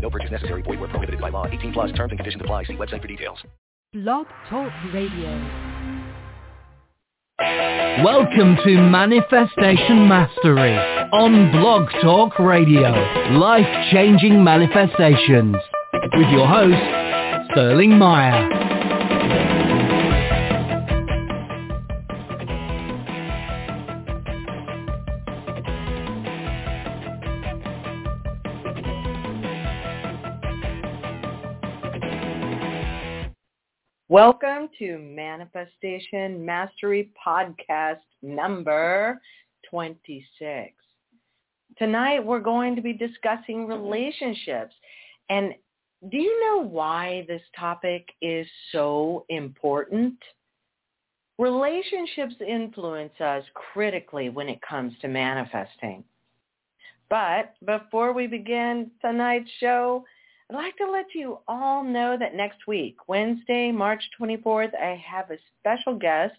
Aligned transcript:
No 0.00 0.10
purchase 0.10 0.30
necessary. 0.30 0.62
Void 0.62 0.80
where 0.80 0.88
prohibited 0.88 1.20
by 1.20 1.28
law. 1.30 1.46
18 1.46 1.72
plus 1.72 1.92
terms 1.92 2.12
and 2.12 2.18
conditions 2.18 2.40
apply. 2.42 2.64
See 2.64 2.74
website 2.74 3.02
for 3.02 3.08
details. 3.08 3.38
Blog 3.92 4.26
Talk 4.48 4.72
Radio. 4.92 5.28
Welcome 8.04 8.56
to 8.64 8.76
Manifestation 8.90 10.08
Mastery 10.08 10.76
on 11.12 11.50
Blog 11.52 11.88
Talk 12.02 12.38
Radio. 12.38 12.90
Life-changing 13.38 14.42
manifestations. 14.42 15.56
With 16.14 16.28
your 16.30 16.46
host, 16.46 17.50
Sterling 17.52 17.98
Mire. 17.98 18.77
Welcome 34.10 34.70
to 34.78 34.98
Manifestation 34.98 36.42
Mastery 36.42 37.10
Podcast 37.26 37.98
number 38.22 39.20
26. 39.68 40.72
Tonight 41.76 42.24
we're 42.24 42.40
going 42.40 42.74
to 42.74 42.80
be 42.80 42.94
discussing 42.94 43.66
relationships. 43.66 44.74
And 45.28 45.52
do 46.10 46.16
you 46.16 46.40
know 46.40 46.66
why 46.66 47.26
this 47.28 47.42
topic 47.54 48.08
is 48.22 48.46
so 48.72 49.26
important? 49.28 50.14
Relationships 51.38 52.36
influence 52.40 53.20
us 53.20 53.44
critically 53.52 54.30
when 54.30 54.48
it 54.48 54.62
comes 54.66 54.94
to 55.02 55.08
manifesting. 55.08 56.02
But 57.10 57.56
before 57.62 58.14
we 58.14 58.26
begin 58.26 58.90
tonight's 59.02 59.50
show, 59.60 60.06
I'd 60.50 60.56
like 60.56 60.76
to 60.78 60.90
let 60.90 61.14
you 61.14 61.40
all 61.46 61.84
know 61.84 62.16
that 62.18 62.34
next 62.34 62.66
week, 62.66 62.96
Wednesday, 63.06 63.70
March 63.70 64.02
24th, 64.18 64.74
I 64.74 65.02
have 65.06 65.30
a 65.30 65.36
special 65.60 65.94
guest, 65.98 66.36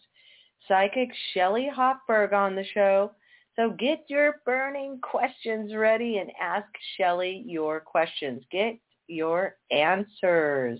psychic 0.68 1.10
Shelly 1.34 1.70
Hoffberg 1.72 2.34
on 2.34 2.56
the 2.56 2.66
show. 2.74 3.12
So 3.56 3.70
get 3.70 4.06
your 4.08 4.38
burning 4.48 5.00
questions 5.04 5.76
ready 5.76 6.18
and 6.18 6.32
ask 6.42 6.66
Shelly 6.98 7.44
your 7.46 7.82
questions. 7.82 8.42
Get 8.52 8.80
your 9.08 9.58
answers. 9.70 10.80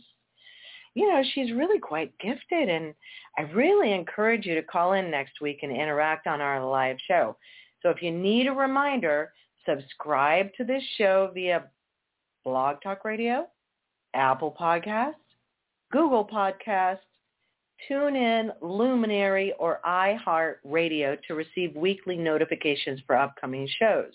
You 0.96 1.08
know, 1.08 1.22
she's 1.36 1.52
really 1.52 1.80
quite 1.80 2.18
gifted 2.18 2.68
and 2.68 2.96
I 3.38 3.44
really 3.54 3.92
encourage 3.92 4.48
you 4.48 4.56
to 4.56 4.64
call 4.64 4.94
in 4.94 5.12
next 5.12 5.40
week 5.40 5.60
and 5.62 5.72
interact 5.72 6.26
on 6.26 6.42
our 6.42 6.66
live 6.66 6.98
show. 7.08 7.38
So 7.84 7.90
if 7.90 8.02
you 8.02 8.12
need 8.12 8.48
a 8.48 8.54
reminder, 8.54 9.34
subscribe 9.68 10.48
to 10.58 10.64
this 10.64 10.84
show 10.98 11.30
via 11.32 11.66
Blog 12.50 12.82
Talk 12.82 13.06
Radio, 13.06 13.46
Apple 14.16 14.56
Podcasts, 14.60 15.14
Google 15.92 16.26
Podcasts, 16.26 16.98
TuneIn, 17.88 18.50
Luminary, 18.60 19.54
or 19.60 19.80
iHeart 19.86 20.56
Radio 20.64 21.16
to 21.28 21.36
receive 21.36 21.76
weekly 21.76 22.18
notifications 22.18 23.02
for 23.06 23.16
upcoming 23.16 23.70
shows. 23.78 24.14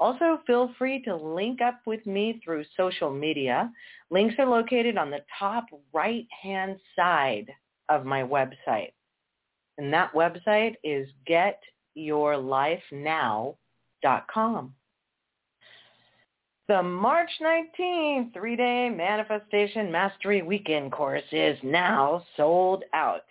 Also, 0.00 0.40
feel 0.44 0.74
free 0.76 1.00
to 1.04 1.14
link 1.14 1.60
up 1.60 1.78
with 1.86 2.04
me 2.04 2.40
through 2.44 2.64
social 2.76 3.12
media. 3.12 3.70
Links 4.10 4.34
are 4.40 4.46
located 4.46 4.98
on 4.98 5.12
the 5.12 5.24
top 5.38 5.66
right-hand 5.92 6.80
side 6.96 7.46
of 7.88 8.04
my 8.04 8.24
website. 8.24 8.90
And 9.78 9.92
that 9.92 10.12
website 10.14 10.74
is 10.82 11.08
getyourlifenow.com. 11.96 14.74
The 16.68 16.82
March 16.82 17.30
19th 17.42 18.32
three-day 18.32 18.88
Manifestation 18.88 19.90
Mastery 19.90 20.42
Weekend 20.42 20.92
course 20.92 21.24
is 21.32 21.58
now 21.64 22.24
sold 22.36 22.84
out. 22.94 23.22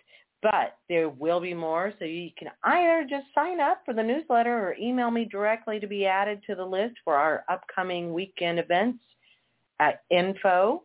But 0.42 0.76
there 0.88 1.08
will 1.08 1.40
be 1.40 1.54
more, 1.54 1.94
so 1.98 2.04
you 2.04 2.30
can 2.36 2.48
either 2.64 3.06
just 3.08 3.26
sign 3.34 3.60
up 3.60 3.82
for 3.84 3.94
the 3.94 4.02
newsletter 4.02 4.68
or 4.68 4.76
email 4.78 5.10
me 5.10 5.24
directly 5.24 5.80
to 5.80 5.86
be 5.86 6.04
added 6.04 6.42
to 6.46 6.54
the 6.54 6.64
list 6.64 6.96
for 7.04 7.14
our 7.14 7.44
upcoming 7.48 8.12
weekend 8.12 8.58
events 8.58 9.02
at 9.80 10.02
info 10.10 10.82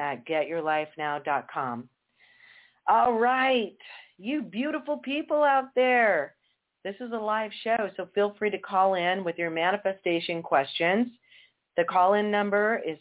at 0.00 0.26
getyourlifenow.com. 0.26 1.88
All 2.88 3.12
right, 3.18 3.76
you 4.18 4.42
beautiful 4.42 4.96
people 4.96 5.44
out 5.44 5.68
there. 5.76 6.34
This 6.84 6.96
is 7.00 7.12
a 7.12 7.16
live 7.16 7.52
show, 7.62 7.90
so 7.96 8.08
feel 8.12 8.34
free 8.38 8.50
to 8.50 8.58
call 8.58 8.94
in 8.94 9.22
with 9.22 9.38
your 9.38 9.50
manifestation 9.50 10.42
questions. 10.42 11.06
The 11.76 11.84
call-in 11.84 12.28
number 12.28 12.82
is 12.84 12.98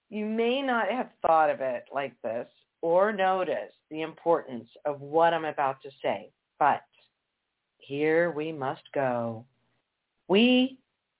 You 0.09 0.25
may 0.25 0.61
not 0.61 0.89
have 0.89 1.09
thought 1.25 1.49
of 1.49 1.61
it 1.61 1.83
like 1.93 2.13
this 2.23 2.47
or 2.81 3.13
noticed 3.13 3.75
the 3.89 4.01
importance 4.01 4.67
of 4.85 4.99
what 5.01 5.33
I'm 5.33 5.45
about 5.45 5.81
to 5.83 5.89
say, 6.01 6.31
but 6.59 6.81
here 7.77 8.31
we 8.31 8.51
must 8.51 8.81
go. 8.93 9.45
We 10.27 10.79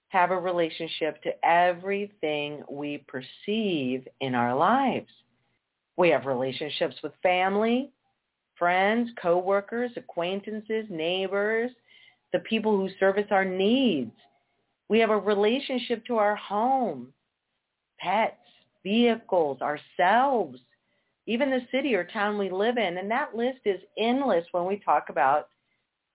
have 0.09 0.31
a 0.31 0.37
relationship 0.37 1.21
to 1.23 1.31
everything 1.45 2.63
we 2.69 3.05
perceive 3.07 4.07
in 4.19 4.35
our 4.35 4.55
lives. 4.55 5.09
We 5.95 6.09
have 6.09 6.25
relationships 6.25 6.95
with 7.03 7.13
family, 7.23 7.91
friends, 8.61 9.09
coworkers, 9.19 9.89
acquaintances, 9.97 10.85
neighbors, 10.91 11.71
the 12.31 12.37
people 12.41 12.77
who 12.77 12.89
service 12.99 13.25
our 13.31 13.43
needs. 13.43 14.11
We 14.87 14.99
have 14.99 15.09
a 15.09 15.17
relationship 15.17 16.05
to 16.05 16.17
our 16.17 16.35
home, 16.35 17.07
pets, 17.99 18.35
vehicles, 18.83 19.57
ourselves, 19.61 20.59
even 21.25 21.49
the 21.49 21.65
city 21.71 21.95
or 21.95 22.03
town 22.03 22.37
we 22.37 22.51
live 22.51 22.77
in. 22.77 22.99
And 22.99 23.09
that 23.09 23.35
list 23.35 23.61
is 23.65 23.81
endless 23.97 24.45
when 24.51 24.67
we 24.67 24.77
talk 24.77 25.09
about 25.09 25.49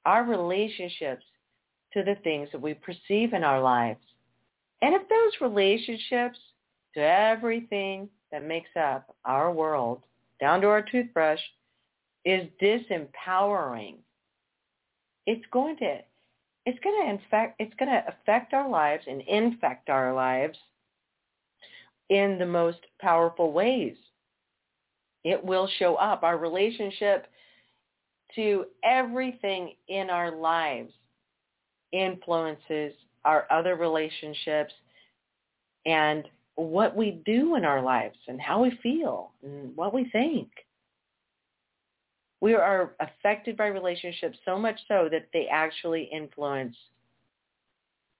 our 0.05 0.23
relationships 0.23 1.25
to 1.95 2.05
the 2.05 2.15
things 2.23 2.49
that 2.53 2.63
we 2.63 2.75
perceive 2.75 3.33
in 3.33 3.43
our 3.43 3.61
lives. 3.61 3.99
And 4.83 4.95
if 4.95 5.03
those 5.09 5.49
relationships 5.51 6.39
to 6.95 7.01
everything 7.01 8.09
that 8.31 8.47
makes 8.47 8.71
up 8.81 9.17
our 9.25 9.53
world, 9.53 10.05
down 10.41 10.61
to 10.61 10.69
our 10.69 10.83
toothbrush, 10.83 11.41
is 12.27 12.49
disempowering, 12.61 13.95
it's 15.27 15.45
going 15.53 15.77
to 15.79 16.01
it's 16.67 16.79
going 16.81 17.01
to 17.03 17.11
infect 17.11 17.55
it's 17.61 17.75
going 17.79 17.91
to 17.91 18.05
affect 18.09 18.53
our 18.53 18.69
lives 18.69 19.05
and 19.07 19.23
infect 19.23 19.89
our 19.89 20.13
lives 20.13 20.59
in 22.11 22.37
the 22.39 22.47
most 22.47 22.79
powerful 23.01 23.53
ways. 23.53 23.97
It 25.25 25.43
will 25.43 25.69
show 25.79 25.95
up. 25.95 26.25
Our 26.25 26.37
relationship 26.37 27.29
to 28.35 28.67
everything 28.85 29.75
in 29.89 30.11
our 30.11 30.35
lives 30.35 30.93
influences 31.93 32.93
our 33.25 33.47
other 33.51 33.77
relationships 33.77 34.75
and 35.85 36.25
what 36.57 36.97
we 36.97 37.23
do 37.25 37.55
in 37.55 37.65
our 37.65 37.83
lives 37.83 38.17
and 38.27 38.41
how 38.41 38.63
we 38.63 38.77
feel 38.83 39.31
and 39.45 39.77
what 39.77 39.95
we 39.95 40.09
think. 40.11 40.49
We 42.47 42.55
are 42.55 42.95
affected 43.01 43.57
by 43.57 43.67
relationships 43.67 44.39
so 44.45 44.57
much 44.57 44.79
so 44.87 45.09
that 45.11 45.27
they 45.33 45.49
actually 45.51 46.05
influence 46.13 46.77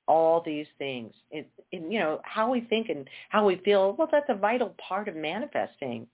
all 0.09 0.43
these 0.45 0.67
things. 0.79 1.13
You 1.31 2.01
know, 2.01 2.21
how 2.25 2.51
we 2.51 2.63
think 2.63 2.89
and 2.89 3.09
how 3.29 3.47
we 3.47 3.59
feel, 3.65 3.95
well, 3.97 4.09
that's 4.11 4.29
a 4.29 4.35
vital 4.35 4.75
part 4.89 5.07
of 5.07 5.15
manifesting. 5.15 6.09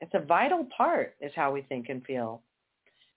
It's 0.00 0.14
a 0.14 0.20
vital 0.20 0.66
part 0.74 1.14
is 1.20 1.30
how 1.36 1.52
we 1.52 1.60
think 1.60 1.90
and 1.90 2.02
feel. 2.06 2.40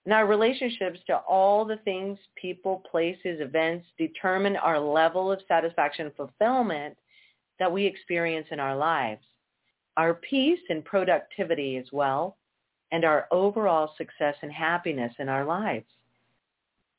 And 0.04 0.14
our 0.14 0.28
relationships 0.28 1.00
to 1.08 1.16
all 1.20 1.64
the 1.64 1.78
things, 1.78 2.20
people, 2.36 2.84
places, 2.92 3.40
events 3.40 3.86
determine 3.98 4.58
our 4.58 4.82
level 4.82 5.32
of 5.32 5.40
satisfaction 5.48 6.08
and 6.08 6.16
fulfillment 6.16 6.98
that 7.60 7.72
we 7.72 7.86
experience 7.86 8.48
in 8.52 8.60
our 8.60 8.76
lives. 8.76 9.24
Our 9.96 10.16
peace 10.16 10.60
and 10.68 10.84
productivity 10.84 11.78
as 11.78 11.86
well, 11.94 12.36
and 12.92 13.04
our 13.04 13.28
overall 13.32 13.94
success 13.98 14.36
and 14.42 14.52
happiness 14.52 15.14
in 15.20 15.30
our 15.30 15.46
lives. 15.46 15.86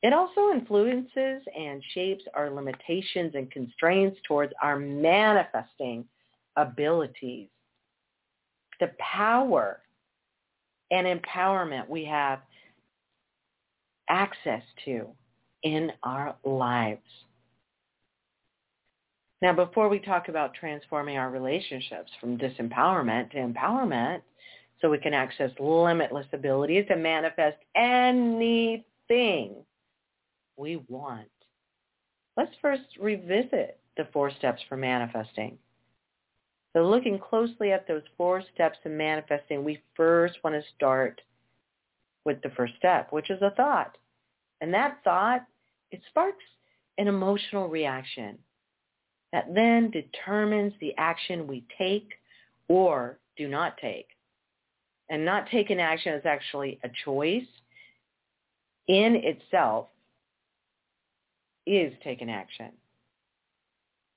It 0.03 0.13
also 0.13 0.51
influences 0.51 1.41
and 1.57 1.83
shapes 1.93 2.23
our 2.33 2.49
limitations 2.51 3.33
and 3.33 3.49
constraints 3.49 4.19
towards 4.27 4.53
our 4.61 4.77
manifesting 4.77 6.05
abilities. 6.55 7.47
The 8.79 8.91
power 8.99 9.81
and 10.91 11.07
empowerment 11.07 11.89
we 11.89 12.05
have 12.05 12.39
access 14.09 14.63
to 14.85 15.07
in 15.63 15.91
our 16.03 16.35
lives. 16.43 17.01
Now, 19.41 19.53
before 19.53 19.89
we 19.89 19.99
talk 19.99 20.29
about 20.29 20.53
transforming 20.53 21.17
our 21.17 21.29
relationships 21.29 22.11
from 22.19 22.37
disempowerment 22.37 23.31
to 23.31 23.37
empowerment, 23.37 24.21
so 24.81 24.89
we 24.89 24.97
can 24.97 25.13
access 25.13 25.51
limitless 25.59 26.27
abilities 26.33 26.85
to 26.87 26.95
manifest 26.95 27.57
anything 27.75 29.55
we 30.55 30.83
want. 30.87 31.27
Let's 32.35 32.55
first 32.61 32.83
revisit 32.99 33.79
the 33.95 34.07
four 34.13 34.31
steps 34.31 34.61
for 34.69 34.77
manifesting. 34.77 35.57
So 36.73 36.87
looking 36.87 37.17
closely 37.17 37.71
at 37.71 37.87
those 37.87 38.03
four 38.17 38.43
steps 38.53 38.77
in 38.85 38.95
manifesting, 38.95 39.63
we 39.63 39.81
first 39.95 40.35
want 40.43 40.55
to 40.55 40.61
start 40.75 41.21
with 42.23 42.41
the 42.43 42.51
first 42.51 42.73
step, 42.77 43.11
which 43.11 43.31
is 43.31 43.41
a 43.41 43.51
thought. 43.51 43.97
And 44.61 44.73
that 44.73 44.99
thought, 45.03 45.45
it 45.89 46.01
sparks 46.09 46.43
an 46.97 47.07
emotional 47.07 47.67
reaction 47.69 48.37
that 49.31 49.53
then 49.53 49.91
determines 49.91 50.73
the 50.79 50.93
action 50.97 51.47
we 51.47 51.65
take 51.77 52.09
or 52.67 53.17
do 53.37 53.47
not 53.47 53.77
take. 53.77 54.07
And 55.09 55.23
not 55.23 55.47
taking 55.49 55.79
action 55.79 56.13
is 56.13 56.25
actually 56.25 56.79
a 56.83 56.89
choice 57.05 57.47
in 58.87 59.15
itself 59.15 59.87
is 61.65 61.93
taking 62.03 62.29
action. 62.29 62.71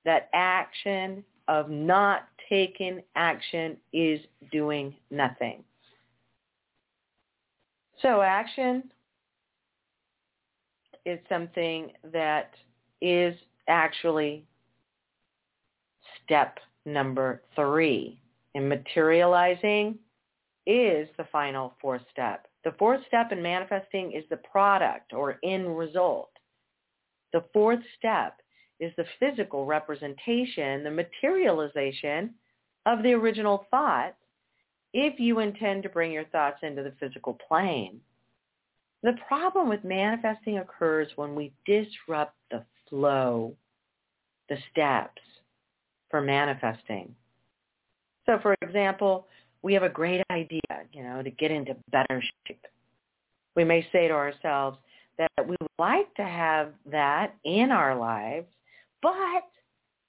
That 0.05 0.29
action 0.33 1.23
of 1.47 1.69
not 1.69 2.27
taking 2.49 3.01
action 3.15 3.77
is 3.93 4.19
doing 4.51 4.95
nothing. 5.09 5.63
So 8.01 8.21
action 8.21 8.91
is 11.05 11.19
something 11.29 11.91
that 12.11 12.51
is 13.01 13.35
actually 13.67 14.45
step 16.23 16.59
number 16.85 17.41
three. 17.55 18.17
in 18.53 18.67
materializing 18.67 19.97
is 20.65 21.07
the 21.17 21.27
final 21.31 21.75
fourth 21.81 22.03
step. 22.11 22.47
The 22.63 22.73
fourth 22.77 23.01
step 23.07 23.31
in 23.31 23.41
manifesting 23.41 24.11
is 24.11 24.23
the 24.29 24.37
product 24.37 25.13
or 25.13 25.39
end 25.43 25.77
result. 25.77 26.29
The 27.33 27.43
fourth 27.53 27.79
step 27.97 28.37
is 28.79 28.91
the 28.97 29.05
physical 29.19 29.65
representation, 29.65 30.83
the 30.83 30.91
materialization 30.91 32.33
of 32.85 33.03
the 33.03 33.13
original 33.13 33.65
thought 33.71 34.15
if 34.93 35.19
you 35.19 35.39
intend 35.39 35.83
to 35.83 35.89
bring 35.89 36.11
your 36.11 36.25
thoughts 36.25 36.59
into 36.63 36.83
the 36.83 36.93
physical 36.99 37.37
plane. 37.47 38.01
The 39.03 39.13
problem 39.27 39.69
with 39.69 39.83
manifesting 39.83 40.59
occurs 40.59 41.07
when 41.15 41.33
we 41.33 41.53
disrupt 41.65 42.35
the 42.51 42.63
flow, 42.89 43.55
the 44.49 44.57
steps 44.71 45.21
for 46.09 46.21
manifesting. 46.21 47.15
So 48.25 48.37
for 48.41 48.55
example, 48.61 49.27
we 49.63 49.73
have 49.73 49.83
a 49.83 49.89
great 49.89 50.21
idea, 50.31 50.61
you 50.93 51.03
know, 51.03 51.21
to 51.21 51.29
get 51.29 51.51
into 51.51 51.75
better 51.91 52.23
shape. 52.47 52.65
We 53.55 53.63
may 53.63 53.87
say 53.91 54.07
to 54.07 54.13
ourselves 54.13 54.77
that 55.17 55.47
we 55.47 55.55
would 55.61 55.71
like 55.77 56.13
to 56.15 56.23
have 56.23 56.73
that 56.91 57.35
in 57.43 57.71
our 57.71 57.95
lives, 57.95 58.47
but 59.01 59.43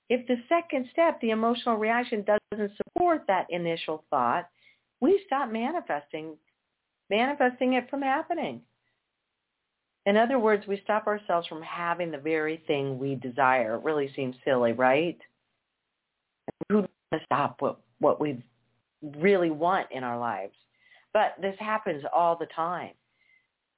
if 0.09 0.27
the 0.27 0.37
second 0.49 0.89
step, 0.93 1.21
the 1.21 1.31
emotional 1.31 1.77
reaction, 1.77 2.25
doesn't 2.51 2.73
support 2.77 3.23
that 3.29 3.47
initial 3.51 4.05
thought, 4.11 4.49
we 5.01 5.23
stop 5.27 5.51
manifesting, 5.51 6.37
manifesting 7.11 7.75
it 7.75 7.89
from 7.91 8.03
happening. 8.03 8.61
In 10.05 10.17
other 10.17 10.39
words, 10.39 10.67
we 10.67 10.81
stop 10.83 11.07
ourselves 11.07 11.47
from 11.47 11.63
having 11.63 12.11
the 12.11 12.19
very 12.19 12.63
thing 12.67 12.99
we 12.99 13.15
desire. 13.15 13.77
It 13.77 13.85
really 13.85 14.13
seems 14.15 14.37
silly, 14.45 14.73
right? 14.73 15.19
Who 16.69 16.83
to 16.83 17.21
stop 17.25 17.57
what, 17.61 17.81
what 17.99 18.21
we 18.21 18.43
really 19.19 19.51
want 19.51 19.89
in 19.91 20.05
our 20.05 20.19
lives? 20.19 20.55
But 21.13 21.35
this 21.41 21.57
happens 21.59 22.05
all 22.15 22.37
the 22.37 22.47
time. 22.55 22.93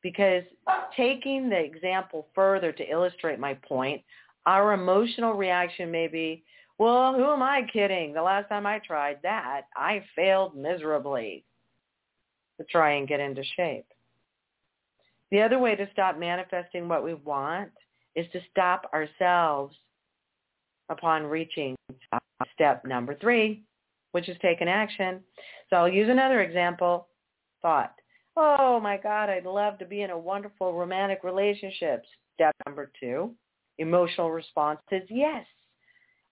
Because 0.02 0.42
taking 0.96 1.48
the 1.48 1.58
example 1.58 2.28
further 2.34 2.72
to 2.72 2.90
illustrate 2.90 3.38
my 3.38 3.54
point, 3.54 4.02
our 4.46 4.74
emotional 4.74 5.32
reaction 5.32 5.90
may 5.90 6.08
be, 6.08 6.44
well, 6.78 7.14
who 7.14 7.24
am 7.24 7.42
I 7.42 7.62
kidding? 7.72 8.12
The 8.12 8.22
last 8.22 8.48
time 8.48 8.66
I 8.66 8.80
tried 8.80 9.18
that, 9.22 9.62
I 9.74 10.04
failed 10.14 10.56
miserably 10.56 11.44
to 12.58 12.64
try 12.64 12.92
and 12.94 13.08
get 13.08 13.20
into 13.20 13.42
shape. 13.56 13.86
The 15.30 15.40
other 15.40 15.58
way 15.58 15.74
to 15.74 15.88
stop 15.92 16.18
manifesting 16.18 16.88
what 16.88 17.02
we 17.02 17.14
want 17.14 17.70
is 18.14 18.26
to 18.32 18.40
stop 18.50 18.90
ourselves 18.92 19.74
upon 20.90 21.24
reaching 21.24 21.74
step 22.54 22.84
number 22.84 23.14
three, 23.14 23.62
which 24.14 24.28
is 24.28 24.36
taking 24.40 24.68
action. 24.68 25.18
So 25.68 25.74
I'll 25.74 25.88
use 25.88 26.08
another 26.08 26.40
example. 26.40 27.08
Thought, 27.62 27.92
oh 28.36 28.78
my 28.78 28.96
God, 28.96 29.28
I'd 29.28 29.44
love 29.44 29.76
to 29.80 29.84
be 29.84 30.02
in 30.02 30.10
a 30.10 30.18
wonderful 30.18 30.72
romantic 30.72 31.24
relationship. 31.24 32.04
Step 32.34 32.54
number 32.64 32.92
two, 33.00 33.32
emotional 33.78 34.30
response 34.30 34.78
is 34.92 35.02
yes. 35.10 35.44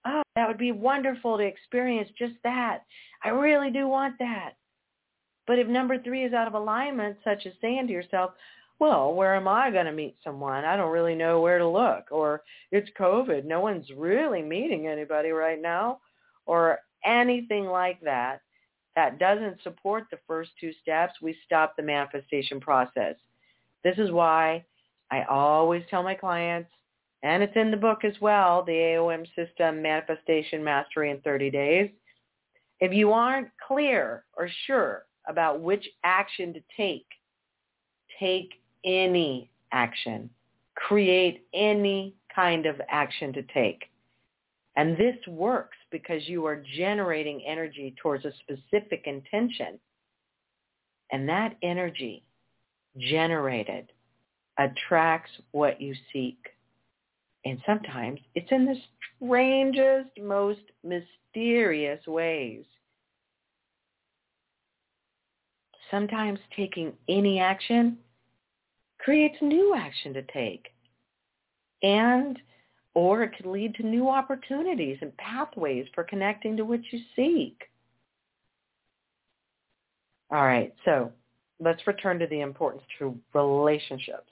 Oh, 0.06 0.22
that 0.36 0.46
would 0.46 0.58
be 0.58 0.70
wonderful 0.70 1.36
to 1.36 1.42
experience 1.42 2.08
just 2.16 2.34
that. 2.44 2.84
I 3.24 3.30
really 3.30 3.72
do 3.72 3.88
want 3.88 4.16
that. 4.20 4.52
But 5.48 5.58
if 5.58 5.66
number 5.66 6.00
three 6.00 6.24
is 6.24 6.32
out 6.32 6.46
of 6.46 6.54
alignment, 6.54 7.16
such 7.24 7.46
as 7.46 7.52
saying 7.60 7.88
to 7.88 7.92
yourself, 7.92 8.30
well, 8.78 9.12
where 9.12 9.34
am 9.34 9.48
I 9.48 9.72
going 9.72 9.86
to 9.86 9.92
meet 9.92 10.16
someone? 10.22 10.64
I 10.64 10.76
don't 10.76 10.92
really 10.92 11.16
know 11.16 11.40
where 11.40 11.58
to 11.58 11.66
look. 11.66 12.04
Or 12.12 12.42
it's 12.70 12.90
COVID. 12.96 13.44
No 13.44 13.58
one's 13.58 13.90
really 13.96 14.40
meeting 14.40 14.86
anybody 14.86 15.30
right 15.30 15.60
now. 15.60 15.98
Or 16.46 16.78
anything 17.04 17.66
like 17.66 18.00
that 18.02 18.40
that 18.94 19.18
doesn't 19.18 19.62
support 19.62 20.04
the 20.10 20.18
first 20.26 20.50
two 20.60 20.72
steps, 20.82 21.14
we 21.22 21.36
stop 21.44 21.76
the 21.76 21.82
manifestation 21.82 22.60
process. 22.60 23.16
This 23.84 23.98
is 23.98 24.10
why 24.10 24.64
I 25.10 25.22
always 25.24 25.82
tell 25.90 26.02
my 26.02 26.14
clients, 26.14 26.70
and 27.22 27.42
it's 27.42 27.56
in 27.56 27.70
the 27.70 27.76
book 27.76 28.04
as 28.04 28.14
well, 28.20 28.62
the 28.64 28.72
AOM 28.72 29.26
system 29.34 29.82
manifestation 29.82 30.62
mastery 30.62 31.10
in 31.10 31.20
30 31.20 31.50
days. 31.50 31.90
If 32.80 32.92
you 32.92 33.12
aren't 33.12 33.48
clear 33.66 34.24
or 34.36 34.48
sure 34.66 35.04
about 35.26 35.60
which 35.60 35.86
action 36.04 36.52
to 36.52 36.60
take, 36.76 37.06
take 38.18 38.54
any 38.84 39.50
action. 39.72 40.28
Create 40.74 41.46
any 41.54 42.14
kind 42.34 42.66
of 42.66 42.80
action 42.88 43.32
to 43.34 43.42
take. 43.42 43.84
And 44.76 44.96
this 44.96 45.16
works 45.26 45.76
because 45.90 46.26
you 46.28 46.46
are 46.46 46.64
generating 46.76 47.42
energy 47.46 47.94
towards 48.02 48.24
a 48.24 48.32
specific 48.40 49.02
intention. 49.06 49.78
And 51.10 51.28
that 51.28 51.56
energy 51.62 52.24
generated 52.98 53.92
attracts 54.58 55.30
what 55.50 55.80
you 55.80 55.94
seek. 56.12 56.38
And 57.44 57.60
sometimes 57.66 58.20
it's 58.34 58.50
in 58.50 58.64
the 58.64 58.76
strangest, 59.16 60.10
most 60.20 60.60
mysterious 60.82 62.06
ways. 62.06 62.64
Sometimes 65.90 66.38
taking 66.56 66.94
any 67.08 67.40
action 67.40 67.98
creates 68.98 69.36
new 69.42 69.74
action 69.74 70.14
to 70.14 70.22
take. 70.22 70.68
And 71.82 72.38
or 72.94 73.22
it 73.22 73.36
could 73.36 73.46
lead 73.46 73.74
to 73.76 73.86
new 73.86 74.08
opportunities 74.08 74.98
and 75.00 75.16
pathways 75.16 75.86
for 75.94 76.04
connecting 76.04 76.56
to 76.56 76.64
what 76.64 76.80
you 76.90 77.00
seek. 77.16 77.62
All 80.30 80.44
right, 80.44 80.74
so 80.84 81.12
let's 81.60 81.86
return 81.86 82.18
to 82.18 82.26
the 82.26 82.40
importance 82.40 82.82
to 82.98 83.18
relationships. 83.34 84.30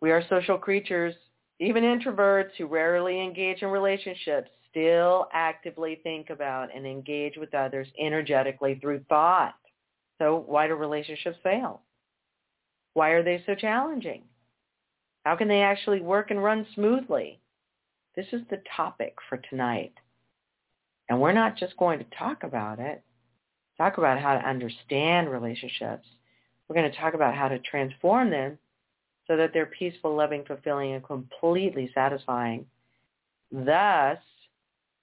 We 0.00 0.10
are 0.10 0.22
social 0.28 0.58
creatures. 0.58 1.14
Even 1.58 1.84
introverts 1.84 2.50
who 2.58 2.66
rarely 2.66 3.20
engage 3.22 3.62
in 3.62 3.68
relationships 3.68 4.50
still 4.70 5.28
actively 5.32 6.00
think 6.02 6.28
about 6.30 6.68
and 6.74 6.86
engage 6.86 7.36
with 7.36 7.54
others 7.54 7.88
energetically 7.98 8.78
through 8.80 9.04
thought. 9.08 9.54
So 10.18 10.44
why 10.46 10.66
do 10.66 10.74
relationships 10.74 11.38
fail? 11.42 11.80
Why 12.94 13.10
are 13.10 13.22
they 13.22 13.42
so 13.46 13.54
challenging? 13.54 14.22
How 15.24 15.36
can 15.36 15.48
they 15.48 15.62
actually 15.62 16.00
work 16.00 16.30
and 16.30 16.42
run 16.42 16.66
smoothly? 16.74 17.40
This 18.16 18.26
is 18.32 18.40
the 18.48 18.62
topic 18.74 19.14
for 19.28 19.36
tonight. 19.50 19.92
And 21.08 21.20
we're 21.20 21.32
not 21.32 21.56
just 21.56 21.76
going 21.76 21.98
to 21.98 22.06
talk 22.18 22.42
about 22.42 22.78
it, 22.78 23.02
talk 23.76 23.98
about 23.98 24.18
how 24.18 24.34
to 24.34 24.48
understand 24.48 25.30
relationships. 25.30 26.06
We're 26.66 26.76
going 26.76 26.90
to 26.90 26.96
talk 26.96 27.14
about 27.14 27.34
how 27.34 27.48
to 27.48 27.58
transform 27.58 28.30
them 28.30 28.58
so 29.26 29.36
that 29.36 29.50
they're 29.52 29.66
peaceful, 29.66 30.16
loving, 30.16 30.44
fulfilling, 30.46 30.94
and 30.94 31.04
completely 31.04 31.90
satisfying, 31.94 32.64
thus 33.52 34.18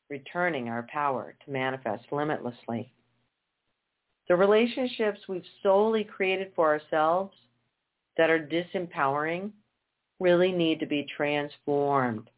returning 0.10 0.70
our 0.70 0.88
power 0.92 1.36
to 1.46 1.52
manifest 1.52 2.06
limitlessly. 2.12 2.92
The 4.28 4.36
relationships 4.36 5.20
we've 5.30 5.44
solely 5.62 6.04
created 6.04 6.52
for 6.56 6.68
ourselves 6.70 7.36
that 8.18 8.30
are 8.30 8.40
disempowering 8.40 9.52
really 10.20 10.52
need 10.52 10.80
to 10.80 10.86
be 10.86 11.06
transformed 11.16 12.30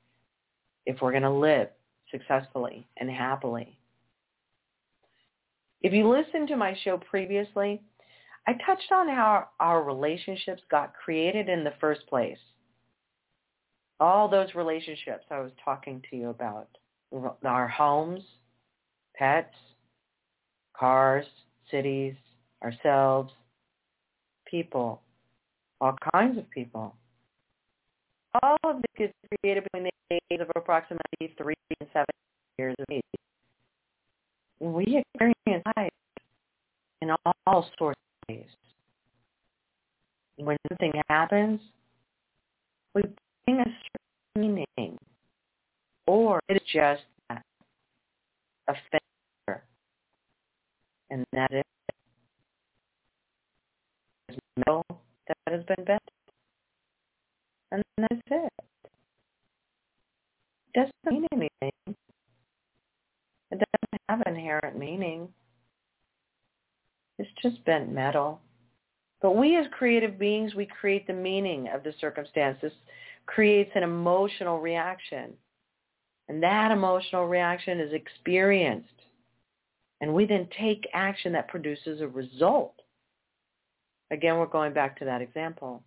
if 0.86 1.02
we're 1.02 1.12
going 1.12 1.24
to 1.24 1.30
live 1.30 1.70
successfully 2.12 2.88
and 2.98 3.10
happily. 3.10 3.78
If 5.82 5.94
you 5.94 6.10
listened 6.10 6.48
to 6.50 6.58
my 6.58 6.76
show 6.84 6.98
previously, 6.98 7.82
I 8.48 8.54
touched 8.66 8.92
on 8.92 9.08
how 9.08 9.50
our 9.60 9.84
relationships 9.84 10.62
got 10.70 10.94
created 10.94 11.50
in 11.50 11.64
the 11.64 11.74
first 11.80 12.06
place. 12.08 12.38
All 14.00 14.28
those 14.28 14.54
relationships 14.56 15.26
I 15.32 15.40
was 15.40 15.52
talking 15.64 16.02
to 16.10 16.16
you 16.16 16.30
about, 16.30 16.68
our 17.44 17.68
homes, 17.68 18.22
pets, 19.16 19.56
cars, 20.78 21.26
cities, 21.72 22.14
ourselves, 22.64 23.32
people, 24.50 25.02
all 25.82 25.96
kinds 26.14 26.38
of 26.38 26.50
people. 26.50 26.96
All 28.44 28.58
of 28.64 28.82
this 28.82 29.08
is 29.08 29.12
created 29.42 29.64
between 29.64 29.90
the 30.10 30.20
ages 30.32 30.42
of 30.42 30.52
approximately 30.56 31.34
three 31.38 31.56
and 31.80 31.90
seven 31.94 32.06
years 32.58 32.76
of 32.80 32.86
age. 32.92 33.02
We 34.60 35.04
experience 35.14 35.64
life 35.78 35.92
in 37.02 37.12
all 37.46 37.70
sorts 37.78 38.00
of 38.30 38.36
ways. 38.36 38.46
When 40.38 40.58
something 40.70 40.92
happens, 41.08 41.62
we 42.94 43.04
bring 43.46 43.60
a 43.60 43.66
certain 43.66 44.56
meaning, 44.56 44.98
or 46.08 46.42
it 46.50 46.58
is 46.58 46.68
just 46.74 47.04
a 47.30 48.74
failure, 48.92 49.64
and 51.10 51.26
that 51.32 51.52
is 51.52 51.64
metal 54.58 54.84
that 55.28 55.38
has 55.48 55.64
been 55.64 55.86
bent 55.86 56.02
and 57.98 58.08
that's 58.10 58.22
it. 58.32 58.54
It 60.74 60.92
doesn't 61.04 61.14
mean 61.14 61.28
anything. 61.32 61.96
It 63.52 63.60
doesn't 63.60 64.02
have 64.10 64.24
inherent 64.26 64.78
meaning. 64.78 65.30
It's 67.18 67.30
just 67.42 67.64
bent 67.66 67.92
metal. 67.92 68.42
But 69.22 69.38
we 69.38 69.58
as 69.58 69.66
creative 69.72 70.20
beings, 70.20 70.54
we 70.54 70.66
create 70.66 71.08
the 71.08 71.14
meaning 71.14 71.70
of 71.74 71.84
the 71.84 71.94
circumstance. 72.00 72.58
This 72.62 72.74
creates 73.26 73.72
an 73.76 73.84
emotional 73.84 74.60
reaction. 74.60 75.34
And 76.28 76.44
that 76.44 76.72
emotional 76.72 77.26
reaction 77.26 77.80
is 77.80 77.94
experienced. 77.94 78.90
And 80.02 80.14
we 80.14 80.26
then 80.26 80.48
take 80.60 80.88
action 80.94 81.32
that 81.34 81.48
produces 81.48 82.02
a 82.02 82.08
result. 82.08 82.74
Again, 84.12 84.38
we're 84.38 84.46
going 84.46 84.74
back 84.74 85.00
to 85.00 85.06
that 85.06 85.22
example. 85.22 85.82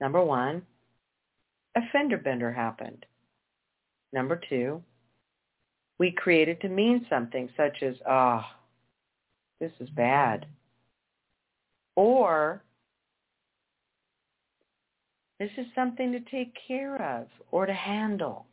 Number 0.00 0.22
one, 0.22 0.62
a 1.78 1.88
fender 1.92 2.18
bender 2.18 2.52
happened. 2.52 3.06
Number 4.12 4.40
two, 4.48 4.82
we 5.98 6.10
created 6.10 6.60
to 6.60 6.68
mean 6.68 7.06
something 7.08 7.48
such 7.56 7.82
as, 7.82 7.94
ah, 8.06 8.44
oh, 8.44 8.56
this 9.60 9.72
is 9.80 9.88
bad. 9.90 10.46
Or 11.96 12.62
this 15.38 15.50
is 15.56 15.66
something 15.74 16.12
to 16.12 16.20
take 16.30 16.52
care 16.66 17.00
of 17.00 17.26
or 17.50 17.66
to 17.66 17.72
handle. 17.72 18.46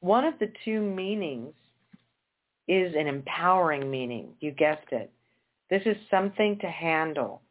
One 0.00 0.24
of 0.24 0.34
the 0.38 0.52
two 0.64 0.80
meanings 0.80 1.54
is 2.68 2.94
an 2.96 3.06
empowering 3.06 3.90
meaning. 3.90 4.28
You 4.40 4.52
guessed 4.52 4.88
it. 4.92 5.10
This 5.68 5.82
is 5.84 5.96
something 6.10 6.58
to 6.60 6.66
handle. 6.66 7.42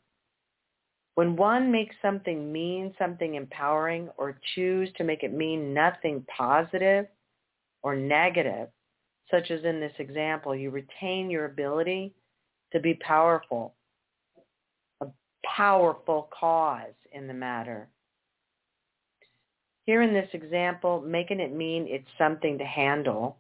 When 1.20 1.36
one 1.36 1.70
makes 1.70 1.98
something 2.02 2.50
mean 2.50 2.96
something 2.98 3.36
empowering 3.36 4.08
or 4.16 4.40
choose 4.56 4.88
to 4.96 5.04
make 5.04 5.22
it 5.22 5.34
mean 5.34 5.74
nothing 5.74 6.26
positive 6.38 7.08
or 7.84 7.94
negative, 7.94 8.70
such 9.30 9.52
as 9.52 9.66
in 9.66 9.82
this 9.82 9.92
example, 10.00 10.56
you 10.56 10.70
retain 10.70 11.30
your 11.30 11.44
ability 11.44 12.14
to 12.72 12.80
be 12.80 12.94
powerful, 13.06 13.74
a 15.02 15.08
powerful 15.44 16.30
cause 16.32 16.96
in 17.12 17.28
the 17.28 17.34
matter. 17.34 17.90
Here 19.88 20.02
in 20.02 20.14
this 20.14 20.30
example, 20.32 21.02
making 21.06 21.42
it 21.42 21.54
mean 21.54 21.86
it's 21.90 22.08
something 22.18 22.58
to 22.58 22.64
handle 22.64 23.36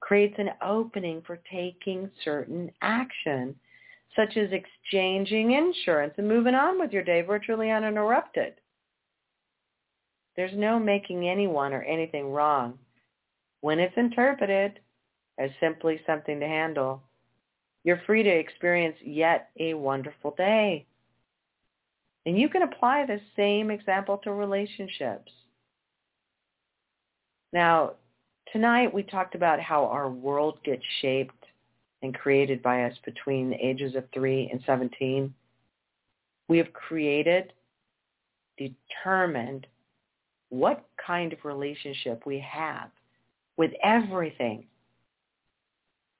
creates 0.00 0.34
an 0.38 0.50
opening 0.60 1.22
for 1.24 1.38
taking 1.48 2.10
certain 2.24 2.72
action 2.82 3.54
such 4.16 4.36
as 4.36 4.50
exchanging 4.52 5.52
insurance 5.52 6.14
and 6.18 6.28
moving 6.28 6.54
on 6.54 6.78
with 6.78 6.92
your 6.92 7.02
day 7.02 7.22
virtually 7.22 7.70
uninterrupted. 7.70 8.54
There's 10.36 10.56
no 10.56 10.78
making 10.78 11.28
anyone 11.28 11.72
or 11.72 11.82
anything 11.82 12.30
wrong 12.30 12.78
when 13.60 13.78
it's 13.78 13.96
interpreted 13.96 14.80
as 15.38 15.50
simply 15.60 16.00
something 16.06 16.40
to 16.40 16.46
handle. 16.46 17.02
You're 17.84 18.02
free 18.06 18.22
to 18.22 18.30
experience 18.30 18.96
yet 19.04 19.50
a 19.58 19.74
wonderful 19.74 20.34
day. 20.36 20.86
And 22.24 22.38
you 22.38 22.48
can 22.48 22.62
apply 22.62 23.06
the 23.06 23.20
same 23.36 23.70
example 23.70 24.18
to 24.18 24.32
relationships. 24.32 25.32
Now, 27.52 27.94
tonight 28.52 28.94
we 28.94 29.02
talked 29.02 29.34
about 29.34 29.60
how 29.60 29.86
our 29.86 30.08
world 30.08 30.58
gets 30.64 30.84
shaped 31.00 31.41
and 32.02 32.14
created 32.14 32.62
by 32.62 32.84
us 32.84 32.94
between 33.04 33.50
the 33.50 33.56
ages 33.56 33.94
of 33.94 34.04
3 34.12 34.48
and 34.50 34.60
17. 34.66 35.32
We 36.48 36.58
have 36.58 36.72
created, 36.72 37.52
determined 38.58 39.66
what 40.48 40.84
kind 41.04 41.32
of 41.32 41.38
relationship 41.44 42.26
we 42.26 42.38
have 42.40 42.90
with 43.56 43.70
everything, 43.82 44.66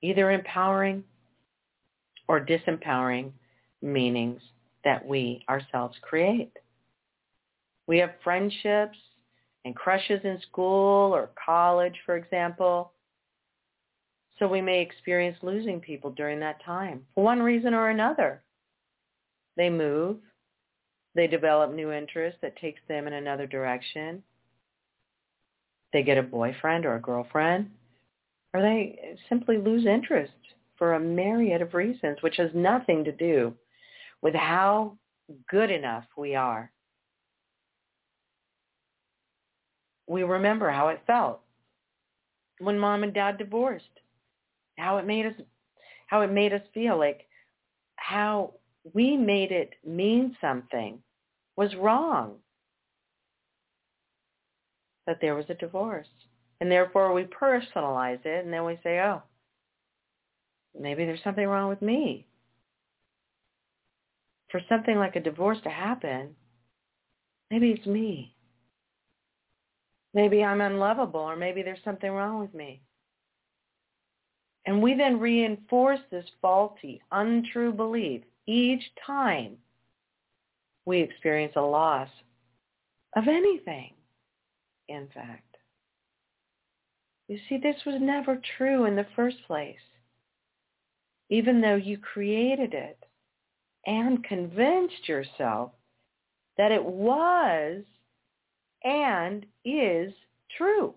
either 0.00 0.30
empowering 0.30 1.04
or 2.28 2.40
disempowering 2.44 3.32
meanings 3.82 4.40
that 4.84 5.04
we 5.04 5.44
ourselves 5.48 5.96
create. 6.02 6.52
We 7.86 7.98
have 7.98 8.12
friendships 8.22 8.96
and 9.64 9.74
crushes 9.76 10.20
in 10.24 10.40
school 10.50 11.14
or 11.14 11.30
college, 11.44 11.94
for 12.06 12.16
example, 12.16 12.92
so 14.38 14.48
we 14.48 14.60
may 14.60 14.80
experience 14.80 15.36
losing 15.42 15.80
people 15.80 16.10
during 16.10 16.40
that 16.40 16.64
time 16.64 17.04
for 17.14 17.24
one 17.24 17.40
reason 17.40 17.74
or 17.74 17.90
another. 17.90 18.42
They 19.56 19.70
move. 19.70 20.18
They 21.14 21.26
develop 21.26 21.72
new 21.72 21.92
interests 21.92 22.38
that 22.42 22.56
takes 22.56 22.80
them 22.88 23.06
in 23.06 23.12
another 23.12 23.46
direction. 23.46 24.22
They 25.92 26.02
get 26.02 26.16
a 26.16 26.22
boyfriend 26.22 26.86
or 26.86 26.96
a 26.96 27.00
girlfriend. 27.00 27.70
Or 28.54 28.62
they 28.62 29.16
simply 29.28 29.58
lose 29.58 29.86
interest 29.86 30.32
for 30.76 30.94
a 30.94 31.00
myriad 31.00 31.62
of 31.62 31.74
reasons, 31.74 32.18
which 32.22 32.36
has 32.38 32.50
nothing 32.54 33.04
to 33.04 33.12
do 33.12 33.54
with 34.22 34.34
how 34.34 34.96
good 35.48 35.70
enough 35.70 36.04
we 36.16 36.34
are. 36.34 36.70
We 40.06 40.22
remember 40.22 40.70
how 40.70 40.88
it 40.88 41.02
felt 41.06 41.40
when 42.58 42.78
mom 42.78 43.02
and 43.02 43.14
dad 43.14 43.38
divorced 43.38 44.01
how 44.78 44.98
it 44.98 45.06
made 45.06 45.26
us 45.26 45.34
how 46.06 46.20
it 46.20 46.30
made 46.30 46.52
us 46.52 46.62
feel 46.74 46.98
like 46.98 47.26
how 47.96 48.52
we 48.92 49.16
made 49.16 49.52
it 49.52 49.70
mean 49.86 50.36
something 50.40 50.98
was 51.56 51.74
wrong. 51.76 52.34
That 55.06 55.18
there 55.20 55.34
was 55.34 55.46
a 55.48 55.54
divorce 55.54 56.08
and 56.60 56.70
therefore 56.70 57.12
we 57.12 57.24
personalize 57.24 58.24
it 58.24 58.44
and 58.44 58.52
then 58.52 58.64
we 58.64 58.78
say 58.82 59.00
oh 59.00 59.22
maybe 60.78 61.04
there's 61.04 61.22
something 61.24 61.46
wrong 61.46 61.68
with 61.68 61.82
me. 61.82 62.26
For 64.50 64.60
something 64.68 64.96
like 64.96 65.16
a 65.16 65.20
divorce 65.20 65.58
to 65.64 65.70
happen 65.70 66.36
maybe 67.50 67.70
it's 67.70 67.86
me. 67.86 68.36
Maybe 70.14 70.44
i'm 70.44 70.60
unlovable 70.60 71.20
or 71.20 71.36
maybe 71.36 71.62
there's 71.62 71.84
something 71.84 72.10
wrong 72.10 72.38
with 72.38 72.54
me 72.54 72.82
And 74.66 74.80
we 74.80 74.94
then 74.94 75.18
reinforce 75.18 76.00
this 76.10 76.26
faulty, 76.40 77.00
untrue 77.10 77.72
belief 77.72 78.22
each 78.46 78.82
time 79.04 79.56
we 80.84 81.00
experience 81.00 81.54
a 81.56 81.60
loss 81.60 82.08
of 83.16 83.28
anything, 83.28 83.92
in 84.88 85.08
fact. 85.14 85.56
You 87.28 87.38
see, 87.48 87.56
this 87.56 87.76
was 87.86 87.96
never 88.00 88.40
true 88.56 88.84
in 88.84 88.96
the 88.96 89.06
first 89.16 89.36
place, 89.46 89.76
even 91.30 91.60
though 91.60 91.76
you 91.76 91.98
created 91.98 92.74
it 92.74 92.98
and 93.86 94.24
convinced 94.24 95.08
yourself 95.08 95.72
that 96.58 96.72
it 96.72 96.84
was 96.84 97.82
and 98.84 99.46
is 99.64 100.12
true. 100.56 100.94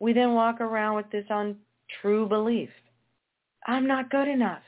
We 0.00 0.14
then 0.14 0.34
walk 0.34 0.60
around 0.60 0.96
with 0.96 1.10
this 1.12 1.26
untrue 1.28 2.26
belief. 2.26 2.70
I'm 3.66 3.86
not 3.86 4.10
good 4.10 4.28
enough. 4.28 4.62